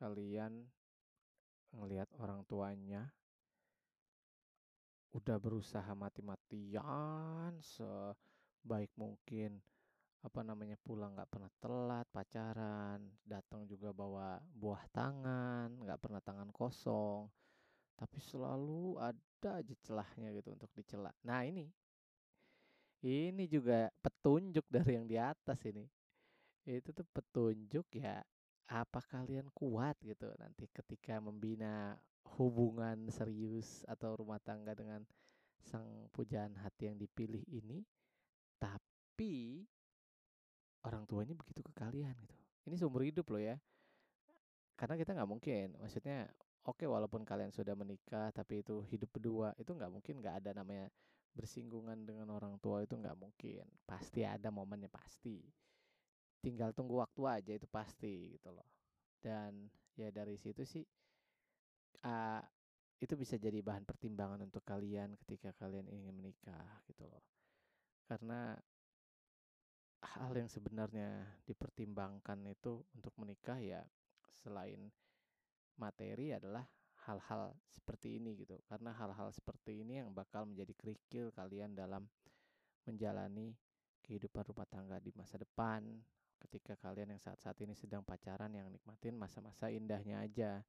kalian 0.00 0.64
ngelihat 1.76 2.08
orang 2.16 2.40
tuanya 2.48 3.12
udah 5.12 5.36
berusaha 5.36 5.92
mati-matian 5.92 7.60
sebaik 8.66 8.90
mungkin 8.98 9.62
apa 10.26 10.42
namanya 10.42 10.74
pulang 10.82 11.14
nggak 11.14 11.30
pernah 11.30 11.52
telat 11.62 12.06
pacaran 12.10 12.98
datang 13.22 13.62
juga 13.70 13.94
bawa 13.94 14.42
buah 14.42 14.82
tangan 14.90 15.70
nggak 15.86 16.02
pernah 16.02 16.18
tangan 16.18 16.50
kosong 16.50 17.30
tapi 17.94 18.18
selalu 18.18 18.98
ada 18.98 19.62
aja 19.62 19.74
celahnya 19.86 20.34
gitu 20.34 20.50
untuk 20.52 20.66
dicela. 20.74 21.14
Nah 21.22 21.46
ini 21.46 21.70
ini 23.06 23.46
juga 23.46 23.86
petunjuk 24.02 24.66
dari 24.66 24.98
yang 24.98 25.06
di 25.06 25.16
atas 25.16 25.62
ini. 25.62 25.86
Itu 26.66 26.90
tuh 26.90 27.06
petunjuk 27.14 27.86
ya 27.94 28.18
apa 28.66 28.98
kalian 28.98 29.46
kuat 29.54 29.94
gitu 30.02 30.26
nanti 30.42 30.66
ketika 30.74 31.22
membina 31.22 31.94
hubungan 32.34 33.06
serius 33.14 33.86
atau 33.86 34.18
rumah 34.18 34.42
tangga 34.42 34.74
dengan 34.74 35.06
sang 35.62 36.10
pujaan 36.10 36.58
hati 36.58 36.90
yang 36.90 36.98
dipilih 36.98 37.46
ini 37.46 37.86
tapi 39.16 39.64
orang 40.84 41.08
tuanya 41.08 41.32
begitu 41.32 41.64
ke 41.64 41.72
kalian 41.72 42.12
gitu. 42.20 42.36
Ini 42.68 42.76
seumur 42.76 43.00
hidup 43.00 43.24
loh 43.32 43.40
ya. 43.40 43.56
Karena 44.76 44.92
kita 45.00 45.16
nggak 45.16 45.24
mungkin 45.24 45.72
maksudnya 45.80 46.28
oke 46.68 46.84
okay, 46.84 46.84
walaupun 46.84 47.24
kalian 47.24 47.48
sudah 47.48 47.72
menikah 47.72 48.28
tapi 48.36 48.60
itu 48.60 48.84
hidup 48.92 49.08
berdua 49.16 49.56
itu 49.56 49.72
nggak 49.72 49.88
mungkin 49.88 50.20
nggak 50.20 50.44
ada 50.44 50.60
namanya 50.60 50.92
bersinggungan 51.32 52.04
dengan 52.04 52.28
orang 52.28 52.60
tua 52.60 52.84
itu 52.84 52.92
nggak 52.92 53.16
mungkin. 53.16 53.64
Pasti 53.88 54.20
ada 54.20 54.52
momennya 54.52 54.92
pasti. 54.92 55.40
Tinggal 56.44 56.76
tunggu 56.76 57.00
waktu 57.00 57.24
aja 57.24 57.52
itu 57.56 57.64
pasti 57.72 58.36
gitu 58.36 58.52
loh. 58.52 58.68
Dan 59.16 59.64
ya 59.96 60.12
dari 60.12 60.36
situ 60.36 60.60
sih 60.68 60.84
uh, 62.04 62.44
itu 63.00 63.16
bisa 63.16 63.40
jadi 63.40 63.64
bahan 63.64 63.88
pertimbangan 63.88 64.44
untuk 64.44 64.60
kalian 64.60 65.16
ketika 65.24 65.56
kalian 65.56 65.88
ingin 65.88 66.12
menikah 66.12 66.84
gitu 66.84 67.08
loh. 67.08 67.24
Karena 68.04 68.52
hal 70.14 70.30
yang 70.36 70.46
sebenarnya 70.46 71.26
dipertimbangkan 71.48 72.38
itu 72.46 72.84
untuk 72.94 73.14
menikah 73.18 73.58
ya 73.58 73.82
selain 74.42 74.90
materi 75.76 76.32
adalah 76.32 76.62
hal-hal 77.06 77.54
seperti 77.70 78.18
ini 78.18 78.34
gitu. 78.38 78.58
Karena 78.66 78.94
hal-hal 78.94 79.30
seperti 79.30 79.82
ini 79.82 80.02
yang 80.02 80.10
bakal 80.14 80.46
menjadi 80.46 80.74
kerikil 80.74 81.30
kalian 81.34 81.74
dalam 81.74 82.06
menjalani 82.86 83.54
kehidupan 84.06 84.46
rumah 84.54 84.66
tangga 84.70 85.02
di 85.02 85.10
masa 85.14 85.38
depan 85.38 85.82
ketika 86.38 86.78
kalian 86.78 87.16
yang 87.16 87.22
saat-saat 87.22 87.58
ini 87.64 87.74
sedang 87.74 88.06
pacaran 88.06 88.52
yang 88.54 88.70
nikmatin 88.70 89.18
masa-masa 89.18 89.70
indahnya 89.70 90.22
aja. 90.22 90.62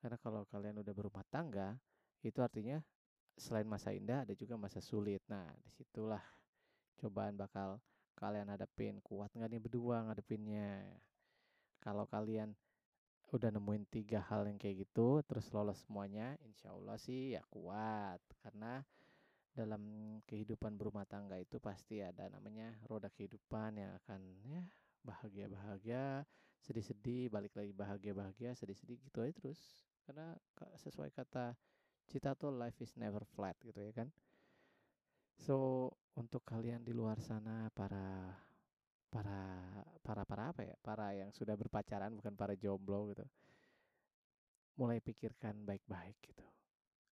Karena 0.00 0.16
kalau 0.22 0.46
kalian 0.48 0.80
udah 0.80 0.94
berumah 0.94 1.26
tangga 1.28 1.76
itu 2.22 2.38
artinya 2.40 2.78
selain 3.34 3.66
masa 3.66 3.90
indah 3.90 4.22
ada 4.22 4.34
juga 4.36 4.54
masa 4.58 4.78
sulit. 4.78 5.22
Nah 5.26 5.50
di 5.60 5.70
situlah 5.72 6.22
cobaan 7.00 7.34
bakal 7.34 7.80
kalian 8.20 8.52
hadapin 8.52 9.00
kuat 9.00 9.32
nggak 9.32 9.48
nih 9.50 9.62
berdua 9.64 10.04
ngadepinnya? 10.04 10.84
Kalau 11.80 12.04
kalian 12.04 12.52
udah 13.32 13.48
nemuin 13.48 13.86
tiga 13.88 14.20
hal 14.26 14.44
yang 14.44 14.58
kayak 14.58 14.84
gitu 14.84 15.22
terus 15.22 15.48
lolos 15.54 15.80
semuanya 15.86 16.36
insya 16.44 16.70
Allah 16.76 17.00
sih 17.00 17.32
ya 17.32 17.42
kuat. 17.48 18.20
Karena 18.44 18.84
dalam 19.56 19.82
kehidupan 20.28 20.76
berumah 20.76 21.08
tangga 21.08 21.40
itu 21.40 21.56
pasti 21.58 22.04
ada 22.04 22.28
namanya 22.28 22.76
roda 22.86 23.08
kehidupan 23.10 23.80
yang 23.80 23.96
akan 24.04 24.20
ya 24.46 24.62
bahagia 25.00 25.48
bahagia 25.48 26.04
sedih 26.60 26.84
sedih 26.84 27.32
balik 27.32 27.56
lagi 27.56 27.72
bahagia 27.72 28.12
bahagia 28.12 28.52
sedih 28.52 28.76
sedih 28.76 29.00
gitu 29.00 29.24
aja 29.24 29.32
terus. 29.32 29.58
Karena 30.04 30.36
sesuai 30.76 31.10
kata 31.16 31.56
cita 32.10 32.34
tuh 32.34 32.50
life 32.50 32.76
is 32.82 32.92
never 32.98 33.22
flat 33.22 33.54
gitu 33.62 33.78
ya 33.78 33.94
kan 33.94 34.10
so 35.40 35.88
untuk 36.20 36.44
kalian 36.44 36.84
di 36.84 36.92
luar 36.92 37.16
sana 37.24 37.72
para 37.72 38.36
para 39.08 39.40
para 40.04 40.22
para 40.28 40.42
apa 40.52 40.62
ya 40.62 40.76
para 40.84 41.16
yang 41.16 41.32
sudah 41.32 41.56
berpacaran 41.56 42.12
bukan 42.14 42.36
para 42.36 42.54
jomblo 42.54 43.10
gitu 43.10 43.24
mulai 44.78 45.02
pikirkan 45.02 45.60
baik-baik 45.66 46.16
gitu. 46.24 46.46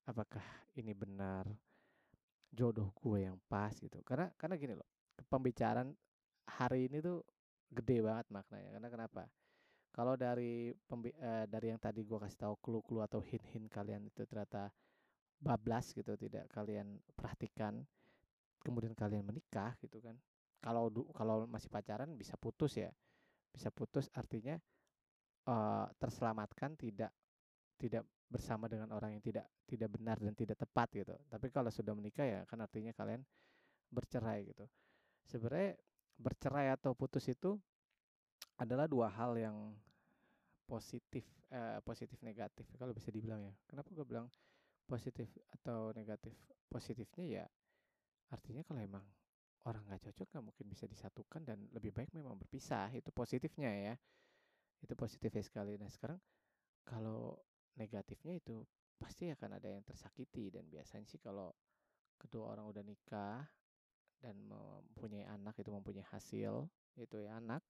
Apakah 0.08 0.44
ini 0.76 0.96
benar 0.96 1.44
jodoh 2.48 2.92
gue 2.96 3.28
yang 3.28 3.36
pas 3.50 3.76
gitu? 3.76 4.00
Karena 4.04 4.32
karena 4.40 4.56
gini 4.56 4.72
loh 4.72 4.88
pembicaraan 5.28 5.92
hari 6.48 6.88
ini 6.88 7.04
tuh 7.04 7.20
gede 7.68 8.00
banget 8.00 8.26
maknanya. 8.32 8.70
Karena 8.78 8.88
kenapa? 8.88 9.22
Kalau 9.92 10.14
dari 10.14 10.70
pembi 10.86 11.10
uh, 11.18 11.44
dari 11.44 11.74
yang 11.74 11.80
tadi 11.80 12.06
gue 12.06 12.18
kasih 12.22 12.40
tahu 12.40 12.54
clue-clue 12.62 13.04
atau 13.04 13.20
hint-hint 13.20 13.66
kalian 13.68 14.06
itu 14.06 14.22
ternyata 14.24 14.70
bablas 15.42 15.90
gitu 15.92 16.14
tidak 16.14 16.46
kalian 16.54 17.02
perhatikan 17.18 17.82
kemudian 18.62 18.92
kalian 18.94 19.24
menikah 19.24 19.74
gitu 19.82 20.02
kan. 20.02 20.14
Kalau 20.58 20.90
kalau 21.14 21.46
masih 21.46 21.70
pacaran 21.70 22.10
bisa 22.18 22.34
putus 22.34 22.74
ya. 22.78 22.90
Bisa 23.48 23.72
putus 23.72 24.10
artinya 24.12 24.58
uh, 25.48 25.86
terselamatkan 25.96 26.76
tidak 26.76 27.10
tidak 27.78 28.04
bersama 28.28 28.68
dengan 28.68 28.92
orang 28.92 29.16
yang 29.16 29.24
tidak 29.24 29.46
tidak 29.64 29.88
benar 29.94 30.20
dan 30.20 30.34
tidak 30.36 30.58
tepat 30.60 30.88
gitu. 30.92 31.14
Tapi 31.30 31.46
kalau 31.48 31.72
sudah 31.72 31.96
menikah 31.96 32.26
ya 32.26 32.40
kan 32.44 32.60
artinya 32.60 32.92
kalian 32.92 33.24
bercerai 33.88 34.44
gitu. 34.44 34.68
Sebenarnya 35.24 35.78
bercerai 36.18 36.74
atau 36.74 36.92
putus 36.92 37.24
itu 37.30 37.56
adalah 38.58 38.90
dua 38.90 39.08
hal 39.08 39.38
yang 39.38 39.56
positif 40.68 41.24
eh, 41.48 41.80
positif 41.80 42.20
negatif 42.20 42.68
kalau 42.76 42.92
bisa 42.92 43.08
dibilang 43.08 43.40
ya. 43.40 43.54
Kenapa 43.64 43.88
gue 43.94 44.04
bilang 44.04 44.28
positif 44.84 45.30
atau 45.54 45.94
negatif? 45.96 46.36
Positifnya 46.68 47.24
ya 47.24 47.44
artinya 48.28 48.62
kalau 48.64 48.80
emang 48.80 49.04
orang 49.66 49.84
nggak 49.88 50.10
cocok 50.10 50.28
nggak 50.32 50.44
mungkin 50.44 50.66
bisa 50.70 50.84
disatukan 50.88 51.44
dan 51.44 51.58
lebih 51.74 51.92
baik 51.92 52.12
memang 52.16 52.38
berpisah 52.38 52.92
itu 52.96 53.12
positifnya 53.12 53.72
ya. 53.72 53.94
Itu 54.80 54.94
positifnya 54.94 55.42
sekali. 55.42 55.76
Nah 55.76 55.90
sekarang 55.90 56.20
kalau 56.86 57.36
negatifnya 57.76 58.38
itu 58.38 58.64
pasti 58.98 59.30
akan 59.30 59.60
ada 59.62 59.68
yang 59.70 59.84
tersakiti 59.86 60.50
dan 60.50 60.66
biasanya 60.66 61.06
sih 61.06 61.22
kalau 61.22 61.54
kedua 62.18 62.50
orang 62.56 62.66
udah 62.66 62.82
nikah 62.82 63.46
dan 64.18 64.34
mempunyai 64.42 65.28
anak 65.30 65.54
itu 65.62 65.70
mempunyai 65.70 66.02
hasil 66.10 66.66
itu 66.98 67.16
ya 67.22 67.38
anak 67.38 67.62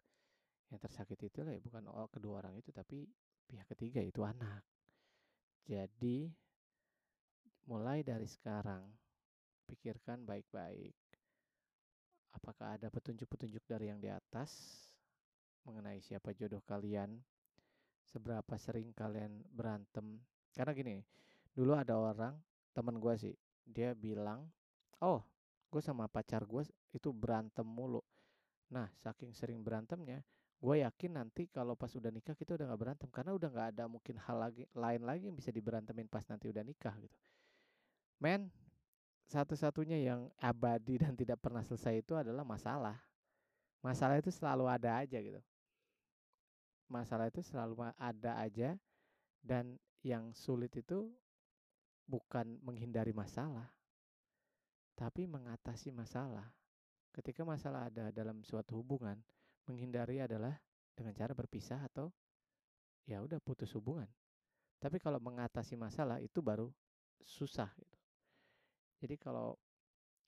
yang 0.73 0.81
tersakiti 0.81 1.29
itu 1.29 1.45
lah 1.45 1.53
ya 1.53 1.61
bukan 1.61 1.85
kedua 2.09 2.41
orang 2.41 2.57
itu 2.57 2.73
tapi 2.73 3.05
pihak 3.49 3.69
ketiga 3.77 4.01
itu 4.01 4.25
anak. 4.25 4.65
Jadi 5.69 6.33
mulai 7.69 8.01
dari 8.01 8.25
sekarang 8.25 8.89
pikirkan 9.69 10.25
baik-baik 10.25 10.97
apakah 12.35 12.77
ada 12.79 12.89
petunjuk-petunjuk 12.93 13.65
dari 13.67 13.91
yang 13.91 14.01
di 14.01 14.07
atas 14.07 14.53
mengenai 15.67 16.01
siapa 16.01 16.33
jodoh 16.33 16.65
kalian, 16.65 17.19
seberapa 18.09 18.57
sering 18.57 18.95
kalian 18.97 19.45
berantem. 19.53 20.17
Karena 20.57 20.73
gini, 20.73 20.97
dulu 21.53 21.77
ada 21.77 21.99
orang 21.99 22.33
temen 22.73 22.97
gue 22.97 23.15
sih, 23.21 23.35
dia 23.69 23.93
bilang, 23.93 24.49
oh 25.05 25.21
gue 25.69 25.83
sama 25.85 26.09
pacar 26.09 26.49
gue 26.49 26.65
itu 26.97 27.13
berantem 27.13 27.67
mulu. 27.69 28.01
Nah 28.73 28.89
saking 29.05 29.37
sering 29.37 29.61
berantemnya, 29.61 30.25
gue 30.57 30.75
yakin 30.81 31.21
nanti 31.21 31.53
kalau 31.53 31.77
pas 31.77 31.93
udah 31.93 32.09
nikah 32.09 32.33
kita 32.33 32.57
udah 32.57 32.73
nggak 32.73 32.81
berantem 32.81 33.09
karena 33.13 33.37
udah 33.37 33.49
nggak 33.53 33.69
ada 33.77 33.85
mungkin 33.87 34.17
hal 34.25 34.37
lagi 34.41 34.65
lain 34.73 35.03
lagi 35.05 35.31
yang 35.31 35.37
bisa 35.39 35.55
diberantemin 35.55 36.11
pas 36.11 36.27
nanti 36.27 36.51
udah 36.51 36.67
nikah 36.67 36.91
gitu 36.99 37.15
men 38.19 38.51
satu-satunya 39.29 40.01
yang 40.01 40.33
abadi 40.41 40.97
dan 40.99 41.13
tidak 41.13 41.39
pernah 41.39 41.61
selesai 41.61 42.01
itu 42.01 42.17
adalah 42.17 42.43
masalah 42.43 42.97
masalah 43.85 44.17
itu 44.19 44.33
selalu 44.33 44.65
ada 44.67 45.05
aja 45.05 45.21
gitu 45.21 45.41
masalah 46.89 47.29
itu 47.29 47.45
selalu 47.45 47.93
ada 48.01 48.41
aja 48.41 48.75
dan 49.45 49.77
yang 50.01 50.33
sulit 50.33 50.73
itu 50.73 51.13
bukan 52.09 52.57
menghindari 52.65 53.13
masalah 53.13 53.69
tapi 54.97 55.29
mengatasi 55.29 55.93
masalah 55.93 56.49
ketika 57.13 57.45
masalah 57.45 57.93
ada 57.93 58.09
dalam 58.09 58.41
suatu 58.41 58.81
hubungan 58.81 59.21
menghindari 59.69 60.25
adalah 60.25 60.57
dengan 60.97 61.13
cara 61.13 61.37
berpisah 61.37 61.85
atau 61.85 62.09
ya 63.05 63.21
udah 63.21 63.39
putus 63.39 63.71
hubungan. 63.77 64.09
Tapi 64.81 64.97
kalau 64.97 65.21
mengatasi 65.21 65.77
masalah 65.77 66.19
itu 66.19 66.41
baru 66.41 66.73
susah 67.23 67.69
gitu. 67.77 67.98
Jadi 68.99 69.15
kalau 69.19 69.55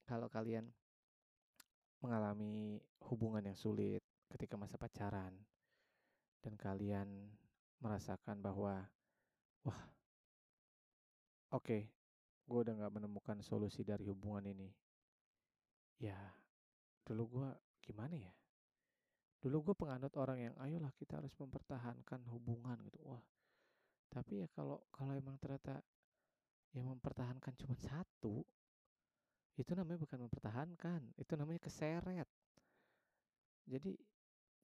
kalau 0.07 0.27
kalian 0.31 0.67
mengalami 2.01 2.81
hubungan 3.07 3.45
yang 3.45 3.59
sulit 3.59 4.03
ketika 4.31 4.57
masa 4.57 4.81
pacaran 4.81 5.35
dan 6.41 6.55
kalian 6.57 7.29
merasakan 7.83 8.41
bahwa 8.41 8.89
wah 9.67 9.83
oke 11.53 11.67
okay, 11.67 11.83
gue 12.49 12.59
udah 12.59 12.75
nggak 12.81 12.95
menemukan 12.95 13.39
solusi 13.45 13.85
dari 13.85 14.09
hubungan 14.09 14.49
ini 14.49 14.71
ya 16.01 16.17
dulu 17.05 17.23
gue 17.27 17.49
gimana 17.85 18.15
ya? 18.17 18.33
Dulu 19.41 19.73
gue 19.73 19.75
penganut 19.75 20.13
orang 20.21 20.39
yang 20.39 20.55
ayolah 20.61 20.93
kita 20.95 21.17
harus 21.17 21.33
mempertahankan 21.41 22.21
hubungan 22.29 22.77
gitu. 22.85 23.01
Wah 23.09 23.25
tapi 24.11 24.43
ya 24.43 24.49
kalau 24.51 24.83
kalau 24.91 25.15
emang 25.15 25.39
ternyata 25.39 25.79
yang 26.75 26.87
mempertahankan 26.87 27.55
cuma 27.59 27.75
satu 27.79 28.43
itu 29.61 29.77
namanya 29.77 30.01
bukan 30.01 30.25
mempertahankan 30.25 31.01
itu 31.21 31.33
namanya 31.37 31.61
keseret. 31.61 32.29
Jadi 33.69 33.93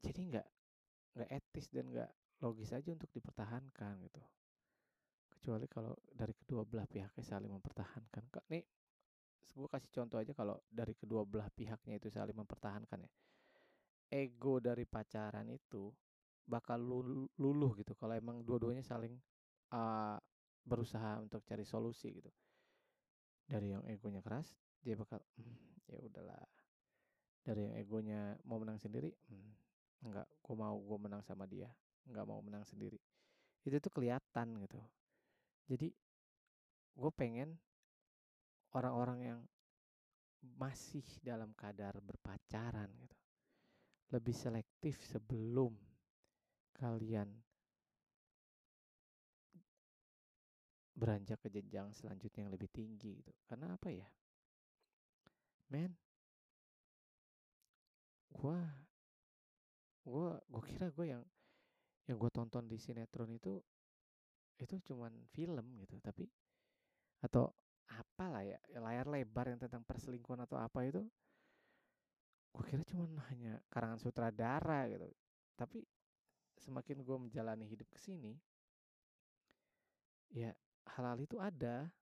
jadi 0.00 0.20
nggak 0.32 0.46
nggak 1.20 1.30
etis 1.36 1.68
dan 1.68 1.92
nggak 1.92 2.10
logis 2.40 2.72
aja 2.72 2.96
untuk 2.96 3.12
dipertahankan 3.12 4.00
gitu. 4.08 4.22
Kecuali 5.36 5.68
kalau 5.68 5.92
dari 6.08 6.32
kedua 6.32 6.64
belah 6.64 6.88
pihaknya 6.88 7.20
saling 7.20 7.52
mempertahankan. 7.52 8.24
Nih 8.48 8.64
gue 9.56 9.68
kasih 9.72 9.88
contoh 9.88 10.20
aja 10.20 10.32
kalau 10.36 10.60
dari 10.68 10.92
kedua 10.92 11.24
belah 11.24 11.48
pihaknya 11.52 12.00
itu 12.00 12.08
saling 12.08 12.36
mempertahankan 12.36 13.04
ya. 13.04 13.12
Ego 14.06 14.64
dari 14.64 14.88
pacaran 14.88 15.48
itu 15.52 15.92
bakal 16.46 16.78
luluh 17.36 17.72
gitu 17.76 17.92
kalau 17.98 18.14
emang 18.14 18.46
dua-duanya 18.46 18.80
saling 18.80 19.18
uh, 19.74 20.16
berusaha 20.64 21.20
untuk 21.20 21.44
cari 21.44 21.68
solusi 21.68 22.16
gitu. 22.16 22.32
Dari 23.46 23.76
yang 23.76 23.84
egonya 23.86 24.24
keras 24.24 24.65
dia 24.82 24.94
bakal 24.96 25.20
mm, 25.38 25.88
ya 25.88 25.98
udahlah 26.02 26.42
dari 27.46 27.70
yang 27.70 27.74
egonya 27.78 28.20
mau 28.44 28.58
menang 28.58 28.80
sendiri 28.80 29.12
mm, 29.12 29.50
enggak 30.08 30.26
gue 30.42 30.56
mau 30.56 30.76
gue 30.76 30.98
menang 30.98 31.22
sama 31.22 31.46
dia 31.46 31.70
enggak 32.06 32.26
mau 32.26 32.40
menang 32.42 32.64
sendiri 32.66 32.98
itu 33.66 33.76
tuh 33.78 33.92
kelihatan 33.92 34.58
gitu 34.62 34.80
jadi 35.66 35.88
gue 36.96 37.10
pengen 37.12 37.58
orang-orang 38.72 39.18
yang 39.22 39.40
masih 40.56 41.02
dalam 41.24 41.50
kadar 41.56 41.98
berpacaran 41.98 42.92
gitu 43.02 43.16
lebih 44.14 44.36
selektif 44.36 45.02
sebelum 45.02 45.74
kalian 46.78 47.26
beranjak 50.96 51.42
ke 51.44 51.52
jenjang 51.52 51.92
selanjutnya 51.92 52.48
yang 52.48 52.54
lebih 52.54 52.70
tinggi 52.72 53.20
gitu. 53.20 53.32
Karena 53.44 53.76
apa 53.76 53.92
ya? 53.92 54.08
Men, 55.70 55.98
gua 58.30 58.60
gua 60.06 60.38
gua 60.46 60.62
kira 60.62 60.86
gue 60.94 61.06
yang 61.10 61.24
yang 62.06 62.16
gue 62.22 62.30
tonton 62.30 62.70
di 62.70 62.78
sinetron 62.78 63.34
itu 63.34 63.58
itu 64.62 64.74
cuman 64.92 65.10
film 65.34 65.66
gitu 65.82 65.98
tapi 65.98 66.30
atau 67.18 67.50
apalah 67.90 68.46
ya 68.46 68.58
layar 68.78 69.10
lebar 69.10 69.50
yang 69.50 69.58
tentang 69.58 69.82
perselingkuhan 69.82 70.46
atau 70.46 70.58
apa 70.58 70.86
itu 70.86 71.02
gue 72.56 72.64
kira 72.64 72.82
cuma 72.88 73.20
hanya 73.28 73.60
karangan 73.68 74.00
sutradara 74.00 74.88
gitu. 74.88 75.04
Tapi 75.60 75.84
semakin 76.56 77.04
gue 77.04 77.16
menjalani 77.20 77.68
hidup 77.68 77.84
ke 77.92 78.00
sini 78.00 78.32
ya 80.32 80.56
hal-hal 80.96 81.20
itu 81.20 81.36
ada 81.36 81.92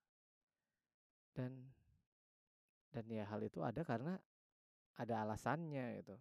dan 1.35 1.51
dan 2.95 3.11
ya 3.11 3.27
hal 3.27 3.43
itu 3.43 3.59
ada 3.59 3.83
karena 3.83 4.15
ada 4.95 5.27
alasannya 5.27 5.99
gitu. 5.99 6.15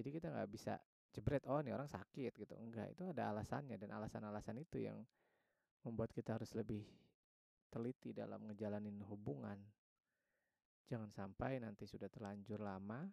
Jadi 0.00 0.08
kita 0.08 0.32
nggak 0.32 0.48
bisa 0.48 0.80
jebret 1.12 1.44
oh 1.44 1.60
ini 1.60 1.76
orang 1.76 1.88
sakit 1.88 2.32
gitu. 2.32 2.56
Enggak 2.56 2.96
itu 2.96 3.04
ada 3.12 3.36
alasannya 3.36 3.76
dan 3.76 3.92
alasan-alasan 3.92 4.56
itu 4.56 4.80
yang 4.80 5.04
membuat 5.84 6.16
kita 6.16 6.40
harus 6.40 6.56
lebih 6.56 6.88
teliti 7.68 8.16
dalam 8.16 8.48
ngejalanin 8.48 8.96
hubungan. 9.04 9.60
Jangan 10.88 11.12
sampai 11.12 11.60
nanti 11.60 11.84
sudah 11.84 12.08
terlanjur 12.08 12.64
lama 12.64 13.04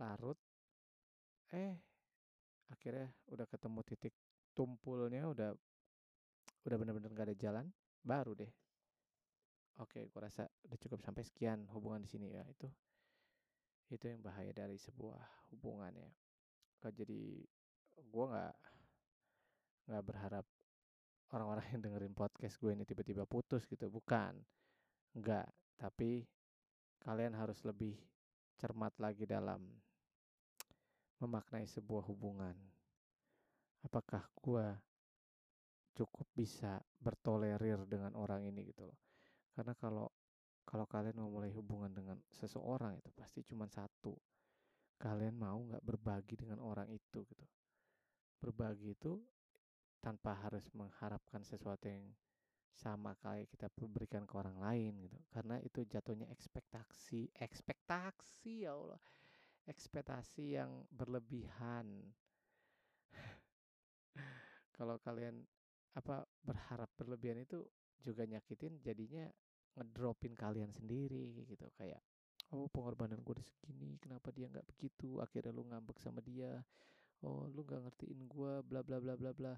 larut 0.00 0.36
eh 1.52 1.72
akhirnya 2.68 3.08
udah 3.32 3.46
ketemu 3.48 3.80
titik 3.86 4.14
tumpulnya 4.52 5.24
udah 5.30 5.50
udah 6.66 6.76
bener-bener 6.76 7.10
gak 7.14 7.32
ada 7.32 7.36
jalan 7.38 7.66
baru 8.02 8.34
deh 8.34 8.50
oke 9.82 10.00
gue 10.08 10.20
rasa 10.20 10.48
udah 10.68 10.78
cukup 10.80 11.00
sampai 11.04 11.22
sekian 11.26 11.66
hubungan 11.72 12.04
di 12.04 12.10
sini 12.10 12.32
ya 12.32 12.44
itu 12.48 12.68
itu 13.92 14.04
yang 14.06 14.22
bahaya 14.24 14.50
dari 14.50 14.80
sebuah 14.80 15.50
hubungan 15.54 15.94
ya 15.94 16.10
jadi 16.86 17.42
gue 17.96 18.24
nggak 18.30 18.54
nggak 19.90 20.04
berharap 20.06 20.46
orang-orang 21.34 21.66
yang 21.74 21.82
dengerin 21.82 22.14
podcast 22.14 22.58
gue 22.62 22.70
ini 22.70 22.86
tiba-tiba 22.86 23.26
putus 23.26 23.66
gitu 23.66 23.90
bukan 23.90 24.38
nggak 25.16 25.48
tapi 25.76 26.24
kalian 27.02 27.36
harus 27.36 27.62
lebih 27.62 27.94
cermat 28.56 28.96
lagi 28.96 29.28
dalam 29.28 29.62
memaknai 31.20 31.64
sebuah 31.68 32.04
hubungan. 32.08 32.56
Apakah 33.84 34.26
gue 34.42 34.66
cukup 35.96 36.26
bisa 36.36 36.82
bertolerir 37.00 37.86
dengan 37.88 38.12
orang 38.18 38.44
ini 38.44 38.68
gitu 38.68 38.90
loh. 38.90 38.98
Karena 39.56 39.72
kalau 39.72 40.12
kalau 40.66 40.84
kalian 40.84 41.16
mau 41.16 41.32
mulai 41.32 41.48
hubungan 41.56 41.88
dengan 41.88 42.20
seseorang 42.28 43.00
itu 43.00 43.08
pasti 43.16 43.40
cuma 43.40 43.64
satu. 43.64 44.12
Kalian 45.00 45.36
mau 45.40 45.56
nggak 45.64 45.80
berbagi 45.80 46.36
dengan 46.36 46.60
orang 46.60 46.92
itu 46.92 47.24
gitu. 47.24 47.46
Berbagi 48.36 48.92
itu 48.92 49.16
tanpa 50.04 50.36
harus 50.36 50.68
mengharapkan 50.76 51.40
sesuatu 51.40 51.88
yang 51.88 52.04
sama 52.76 53.16
kayak 53.24 53.48
kita 53.48 53.72
berikan 53.88 54.28
ke 54.28 54.34
orang 54.36 54.60
lain 54.60 55.00
gitu. 55.00 55.16
Karena 55.32 55.56
itu 55.64 55.80
jatuhnya 55.88 56.28
ekspektasi, 56.28 57.32
ekspektasi 57.40 58.68
ya 58.68 58.76
Allah 58.76 59.00
ekspektasi 59.66 60.56
yang 60.56 60.86
berlebihan. 60.94 62.14
Kalau 64.76 64.96
kalian 65.02 65.42
apa 65.98 66.22
berharap 66.44 66.90
berlebihan 66.94 67.42
itu 67.42 67.66
juga 67.98 68.22
nyakitin 68.28 68.78
jadinya 68.78 69.26
ngedropin 69.76 70.32
kalian 70.32 70.72
sendiri 70.72 71.44
gitu. 71.46 71.68
Kayak 71.76 72.00
oh 72.54 72.66
pengorbanan 72.72 73.20
gue 73.20 73.36
udah 73.36 73.46
segini 73.46 74.00
kenapa 74.00 74.32
dia 74.32 74.48
nggak 74.48 74.66
begitu? 74.74 75.20
Akhirnya 75.20 75.52
lu 75.52 75.68
ngambek 75.68 76.00
sama 76.00 76.24
dia. 76.24 76.64
Oh 77.24 77.46
lu 77.48 77.62
nggak 77.62 77.86
ngertiin 77.88 78.20
gue 78.26 78.52
bla 78.64 78.80
bla 78.80 78.98
bla 78.98 79.14
bla 79.14 79.30
bla. 79.36 79.54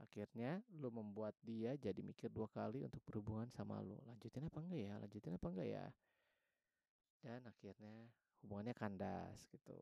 Akhirnya 0.00 0.58
lu 0.74 0.90
membuat 0.90 1.38
dia 1.44 1.78
jadi 1.78 2.00
mikir 2.02 2.28
dua 2.32 2.50
kali 2.50 2.82
untuk 2.82 3.00
berhubungan 3.06 3.48
sama 3.48 3.78
lu. 3.80 3.96
Lanjutin 4.04 4.46
apa 4.46 4.58
enggak 4.60 4.80
ya? 4.82 4.94
Lanjutin 4.98 5.34
apa 5.38 5.46
enggak 5.48 5.68
ya? 5.68 5.86
Dan 7.22 7.40
akhirnya 7.46 7.94
hubungannya 8.42 8.74
kandas 8.74 9.46
gitu. 9.46 9.78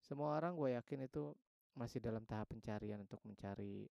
Semua 0.00 0.40
orang 0.40 0.56
gue 0.56 0.72
yakin 0.72 1.04
itu 1.04 1.36
masih 1.76 2.00
dalam 2.00 2.24
tahap 2.24 2.48
pencarian 2.48 3.04
untuk 3.04 3.20
mencari 3.28 3.84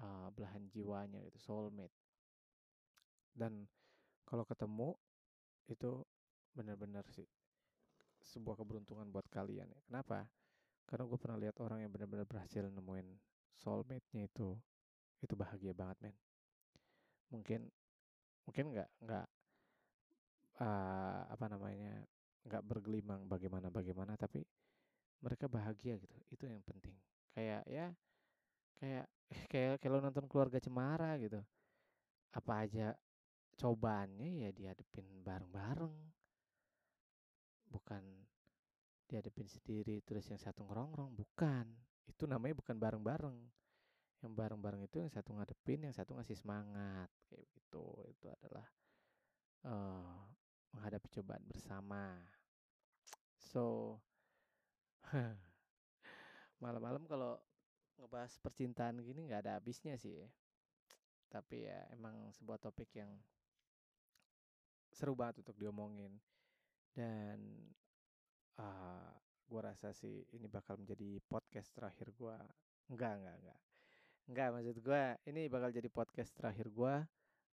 uh, 0.00 0.32
belahan 0.32 0.64
jiwanya 0.72 1.20
gitu 1.28 1.36
soulmate. 1.36 1.92
Dan 3.36 3.68
kalau 4.26 4.42
ketemu 4.42 4.98
itu 5.70 6.02
benar-benar 6.52 7.06
sih 7.14 7.26
sebuah 8.26 8.58
keberuntungan 8.58 9.06
buat 9.14 9.26
kalian 9.30 9.70
ya. 9.70 9.80
Kenapa? 9.86 10.26
Karena 10.86 11.06
gue 11.06 11.18
pernah 11.18 11.38
lihat 11.38 11.56
orang 11.62 11.86
yang 11.86 11.90
benar-benar 11.94 12.26
berhasil 12.26 12.66
nemuin 12.66 13.06
soulmate-nya 13.56 14.26
itu 14.26 14.58
itu 15.22 15.34
bahagia 15.38 15.72
banget 15.72 15.96
men. 16.02 16.16
Mungkin 17.30 17.70
mungkin 18.46 18.64
nggak 18.74 18.88
nggak 19.02 19.26
uh, 20.62 21.20
apa 21.30 21.46
namanya 21.50 22.02
nggak 22.46 22.62
bergelimang 22.62 23.26
bagaimana 23.26 23.70
bagaimana 23.70 24.14
tapi 24.14 24.42
mereka 25.22 25.50
bahagia 25.50 25.98
gitu. 25.98 26.16
Itu 26.30 26.46
yang 26.46 26.62
penting. 26.62 26.94
Kayak 27.34 27.62
ya 27.66 27.86
kayak 28.78 29.06
kayak 29.52 29.74
kalau 29.82 29.98
nonton 29.98 30.26
keluarga 30.30 30.58
cemara 30.62 31.18
gitu. 31.18 31.42
Apa 32.34 32.68
aja 32.68 32.94
cobaannya 33.56 34.46
ya 34.46 34.50
dihadapin 34.52 35.08
bareng-bareng. 35.24 35.96
Bukan 37.72 38.04
dihadapin 39.06 39.48
sendiri 39.48 40.02
terus 40.04 40.28
yang 40.28 40.40
satu 40.40 40.62
ngerongrong 40.68 41.16
bukan. 41.16 41.66
Itu 42.06 42.28
namanya 42.28 42.60
bukan 42.60 42.76
bareng-bareng. 42.76 43.38
Yang 44.24 44.32
bareng-bareng 44.32 44.82
itu 44.84 44.96
yang 45.00 45.12
satu 45.12 45.36
ngadepin 45.36 45.88
yang 45.88 45.94
satu 45.96 46.16
ngasih 46.16 46.36
semangat 46.36 47.08
kayak 47.28 47.48
gitu. 47.52 47.86
Itu 48.12 48.28
adalah 48.28 48.66
uh, 49.64 50.20
menghadapi 50.76 51.08
cobaan 51.16 51.44
bersama. 51.48 52.20
So 53.40 53.96
malam-malam 56.62 57.08
kalau 57.08 57.40
ngebahas 57.96 58.36
percintaan 58.44 59.00
gini 59.00 59.28
nggak 59.32 59.48
ada 59.48 59.56
habisnya 59.56 59.96
sih. 59.96 60.28
Tapi 61.32 61.68
ya 61.68 61.84
emang 61.92 62.32
sebuah 62.36 62.60
topik 62.60 62.92
yang 62.96 63.10
seru 64.96 65.12
banget 65.12 65.44
untuk 65.44 65.56
diomongin. 65.60 66.16
Dan 66.96 67.68
uh, 68.56 69.12
gue 69.46 69.60
rasa 69.60 69.92
sih 69.92 70.24
ini 70.32 70.48
bakal 70.48 70.80
menjadi 70.80 71.20
podcast 71.28 71.68
terakhir 71.76 72.16
gue 72.16 72.36
enggak 72.88 73.12
enggak 73.20 73.36
enggak. 73.44 73.60
Enggak 74.26 74.48
maksud 74.56 74.76
gue 74.80 75.02
ini 75.28 75.42
bakal 75.52 75.68
jadi 75.68 75.88
podcast 75.92 76.32
terakhir 76.32 76.72
gue 76.72 76.94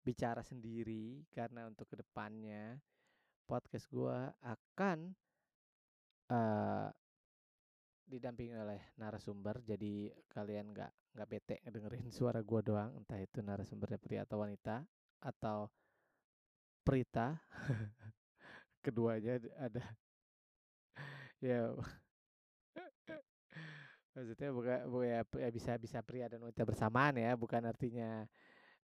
bicara 0.03 0.43
sendiri 0.47 1.27
karena 1.31 1.67
untuk 1.67 1.91
ke 1.91 1.99
depannya 1.99 2.79
podcast 3.47 3.87
gue 3.91 4.19
akan 4.43 5.13
uh, 6.33 6.89
didampingi 8.09 8.57
oleh 8.57 8.81
narasumber. 8.97 9.61
Jadi 9.67 10.09
kalian 10.33 10.73
nggak 10.73 10.93
nggak 11.13 11.29
bete 11.29 11.57
ngedengerin 11.67 12.09
suara 12.17 12.41
gue 12.41 12.61
doang. 12.65 12.95
Entah 12.97 13.21
itu 13.21 13.45
narasumbernya 13.45 14.01
pria 14.01 14.23
atau 14.25 14.41
wanita 14.41 14.87
atau 15.23 15.69
Prita 16.83 17.39
keduanya 18.85 19.39
ada 19.59 19.83
ya 21.43 21.71
maksudnya 24.13 24.51
bukan 24.53 24.79
ya, 25.07 25.21
ya 25.25 25.49
bisa 25.49 25.73
bisa 25.81 25.99
pria 26.05 26.29
dan 26.29 26.43
wanita 26.45 26.67
bersamaan 26.69 27.17
ya 27.17 27.33
bukan 27.39 27.65
artinya 27.65 28.29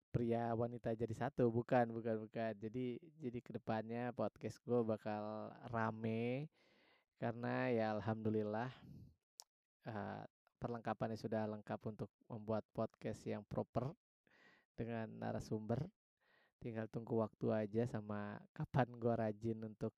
pria 0.09 0.57
wanita 0.57 0.97
jadi 0.97 1.13
satu 1.13 1.53
bukan 1.53 1.93
bukan 1.93 2.25
bukan 2.25 2.53
jadi 2.57 2.97
jadi 3.21 3.39
ke 3.45 3.51
depannya 3.61 4.15
podcast 4.17 4.57
gue 4.65 4.81
bakal 4.81 5.53
rame 5.69 6.49
karena 7.21 7.69
ya 7.69 7.87
alhamdulillah 7.99 8.73
uh, 9.85 10.25
perlengkapannya 10.59 11.19
sudah 11.19 11.47
lengkap 11.47 11.81
untuk 11.87 12.11
membuat 12.27 12.67
podcast 12.75 13.23
yang 13.25 13.47
proper 13.47 13.95
dengan 14.75 15.07
narasumber. 15.19 15.87
Tinggal 16.59 16.91
tunggu 16.91 17.23
waktu 17.23 17.47
aja 17.55 17.87
sama 17.87 18.39
kapan 18.51 18.89
gua 18.99 19.15
rajin 19.15 19.59
untuk 19.63 19.95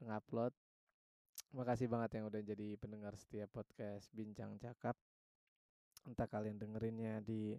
ngupload. 0.00 0.52
Makasih 1.52 1.88
banget 1.88 2.20
yang 2.20 2.28
udah 2.28 2.42
jadi 2.44 2.76
pendengar 2.80 3.12
setiap 3.16 3.52
podcast 3.52 4.08
Bincang 4.12 4.56
Cakap. 4.56 4.96
Entah 6.08 6.28
kalian 6.28 6.56
dengerinnya 6.56 7.20
di 7.20 7.56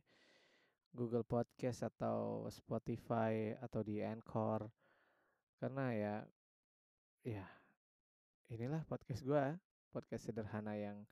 Google 0.90 1.26
Podcast 1.26 1.86
atau 1.86 2.50
Spotify 2.50 3.54
atau 3.62 3.86
di 3.86 4.02
Anchor. 4.02 4.66
Karena 5.62 5.94
ya 5.94 6.16
ya 7.22 7.46
inilah 8.50 8.82
podcast 8.90 9.22
gua, 9.22 9.54
podcast 9.94 10.30
sederhana 10.34 10.74
yang 10.74 11.06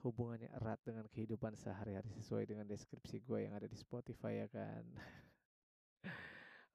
hubungannya 0.00 0.48
erat 0.56 0.80
dengan 0.80 1.04
kehidupan 1.12 1.52
sehari-hari 1.60 2.08
sesuai 2.16 2.48
dengan 2.48 2.64
deskripsi 2.64 3.20
gue 3.20 3.44
yang 3.44 3.52
ada 3.52 3.68
di 3.68 3.76
Spotify 3.76 4.44
ya 4.44 4.48
kan. 4.48 4.84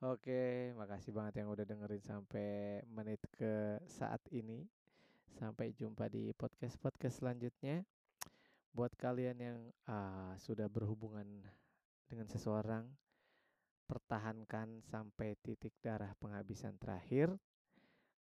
Oke, 0.04 0.76
makasih 0.76 1.16
banget 1.16 1.40
yang 1.40 1.56
udah 1.56 1.64
dengerin 1.64 2.04
sampai 2.04 2.84
menit 2.92 3.24
ke 3.32 3.80
saat 3.88 4.20
ini. 4.28 4.68
Sampai 5.40 5.72
jumpa 5.72 6.12
di 6.12 6.36
podcast-podcast 6.36 7.24
selanjutnya. 7.24 7.80
Buat 8.76 8.92
kalian 9.00 9.40
yang 9.40 9.60
uh, 9.88 10.36
sudah 10.36 10.68
berhubungan 10.68 11.24
dengan 12.12 12.28
seseorang, 12.28 12.84
pertahankan 13.88 14.84
sampai 14.84 15.40
titik 15.40 15.72
darah 15.80 16.12
penghabisan 16.20 16.76
terakhir. 16.76 17.32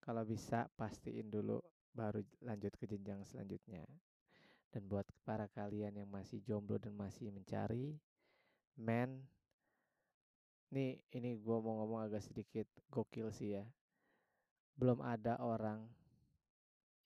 Kalau 0.04 0.28
bisa 0.28 0.68
pastiin 0.76 1.32
dulu 1.32 1.56
baru 1.96 2.20
lanjut 2.44 2.76
ke 2.76 2.84
jenjang 2.84 3.24
selanjutnya. 3.24 3.88
Dan 4.68 4.92
buat 4.92 5.08
para 5.24 5.48
kalian 5.48 6.04
yang 6.04 6.08
masih 6.12 6.44
jomblo 6.44 6.76
dan 6.76 6.92
masih 6.92 7.32
mencari, 7.32 7.96
men, 8.76 9.24
nih 10.72 10.98
ini 11.14 11.36
gue 11.36 11.56
mau 11.60 11.84
ngomong 11.84 12.08
agak 12.08 12.24
sedikit 12.24 12.66
gokil 12.88 13.28
sih 13.30 13.60
ya. 13.60 13.64
Belum 14.74 15.04
ada 15.04 15.36
orang 15.38 15.84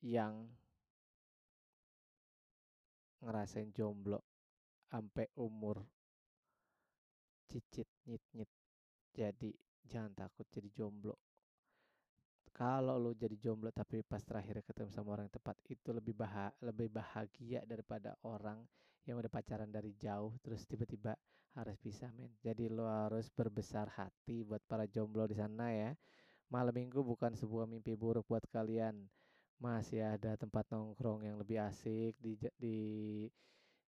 yang 0.01 0.47
ngerasain 3.19 3.75
jomblo 3.75 4.23
sampai 4.87 5.27
umur 5.35 5.83
cicit 7.51 7.87
nyit 8.07 8.23
nyit. 8.31 8.49
Jadi 9.11 9.51
jangan 9.87 10.15
takut 10.15 10.47
jadi 10.51 10.69
jomblo 10.71 11.15
kalau 12.57 12.97
lo 12.97 13.13
jadi 13.13 13.37
jomblo 13.37 13.69
tapi 13.69 14.01
pas 14.01 14.17
terakhir 14.25 14.65
ketemu 14.65 14.89
sama 14.89 15.13
orang 15.13 15.29
yang 15.29 15.37
tepat 15.37 15.57
itu 15.69 15.93
lebih 15.93 16.17
bah 16.17 16.49
lebih 16.65 16.89
bahagia 16.89 17.61
daripada 17.69 18.17
orang 18.25 18.65
yang 19.05 19.21
udah 19.21 19.29
pacaran 19.29 19.69
dari 19.69 19.93
jauh 19.93 20.33
terus 20.41 20.65
tiba-tiba 20.65 21.13
harus 21.57 21.75
pisah 21.81 22.13
men 22.13 22.29
jadi 22.45 22.69
lo 22.69 22.85
harus 22.85 23.27
berbesar 23.33 23.89
hati 23.89 24.45
buat 24.45 24.61
para 24.69 24.85
jomblo 24.85 25.25
di 25.25 25.33
sana 25.33 25.73
ya 25.73 25.91
malam 26.53 26.71
minggu 26.71 27.01
bukan 27.01 27.33
sebuah 27.33 27.65
mimpi 27.65 27.97
buruk 27.97 28.29
buat 28.29 28.45
kalian 28.53 29.09
masih 29.57 30.05
ada 30.05 30.37
tempat 30.37 30.69
nongkrong 30.69 31.25
yang 31.25 31.41
lebih 31.41 31.57
asik 31.65 32.13
di 32.21 32.37
di 32.61 32.77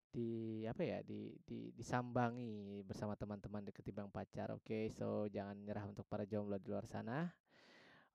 di 0.09 0.29
apa 0.65 0.81
ya 0.81 0.99
di 1.05 1.37
di 1.45 1.69
disambangi 1.77 2.81
bersama 2.81 3.13
teman-teman 3.13 3.61
di 3.61 3.69
ketimbang 3.69 4.09
pacar 4.09 4.49
oke 4.49 4.65
okay? 4.65 4.89
so 4.89 5.29
jangan 5.29 5.53
nyerah 5.61 5.85
untuk 5.85 6.09
para 6.09 6.25
jomblo 6.25 6.57
di 6.57 6.73
luar 6.73 6.89
sana 6.89 7.29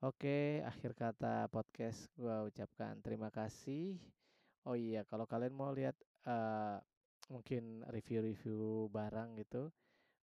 Oke, 0.05 0.61
akhir 0.61 0.93
kata 0.93 1.49
podcast 1.49 2.13
gua 2.21 2.45
ucapkan 2.45 3.01
terima 3.01 3.33
kasih. 3.33 3.97
Oh 4.69 4.77
iya, 4.77 5.01
kalau 5.09 5.25
kalian 5.25 5.57
mau 5.57 5.73
lihat 5.73 5.97
uh, 6.29 6.77
mungkin 7.33 7.85
review-review 7.89 8.89
barang 8.93 9.41
gitu, 9.41 9.73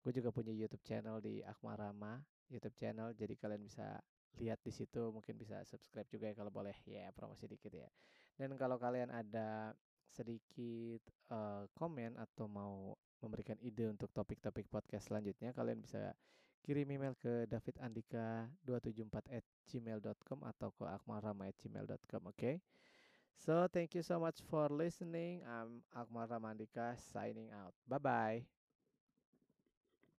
gue 0.00 0.12
juga 0.12 0.32
punya 0.32 0.52
YouTube 0.52 0.84
channel 0.84 1.20
di 1.20 1.44
Akmarama 1.44 2.20
YouTube 2.50 2.76
channel, 2.76 3.14
jadi 3.14 3.38
kalian 3.38 3.62
bisa 3.62 4.02
lihat 4.42 4.58
di 4.66 4.74
situ, 4.74 5.14
mungkin 5.14 5.38
bisa 5.38 5.62
subscribe 5.62 6.06
juga 6.10 6.30
ya 6.30 6.34
kalau 6.34 6.50
boleh 6.50 6.74
ya 6.86 7.14
promosi 7.14 7.46
dikit 7.46 7.70
ya. 7.70 7.86
Dan 8.34 8.58
kalau 8.58 8.76
kalian 8.76 9.10
ada 9.14 9.70
sedikit 10.10 11.02
uh, 11.30 11.70
komen 11.78 12.18
atau 12.18 12.50
mau 12.50 12.98
memberikan 13.22 13.54
ide 13.62 13.86
untuk 13.86 14.10
topik-topik 14.10 14.66
podcast 14.66 15.12
selanjutnya, 15.12 15.54
kalian 15.54 15.78
bisa 15.78 16.10
kirim 16.66 16.90
email 16.90 17.14
ke 17.16 17.46
davidandika274 17.48 19.16
at 19.32 19.44
gmail.com 19.70 20.40
atau 20.44 20.68
ke 20.76 20.84
akmalrama 20.84 21.48
at 21.48 21.56
gmail.com 21.56 22.22
oke 22.28 22.36
okay? 22.36 22.60
So 23.40 23.66
thank 23.72 23.94
you 23.94 24.02
so 24.02 24.20
much 24.20 24.40
for 24.50 24.68
listening. 24.68 25.42
I'm 25.48 25.82
Akmal 25.96 26.28
Ramandika 26.28 26.96
signing 27.12 27.50
out. 27.50 27.74
Bye 27.88 27.98
bye 27.98 28.59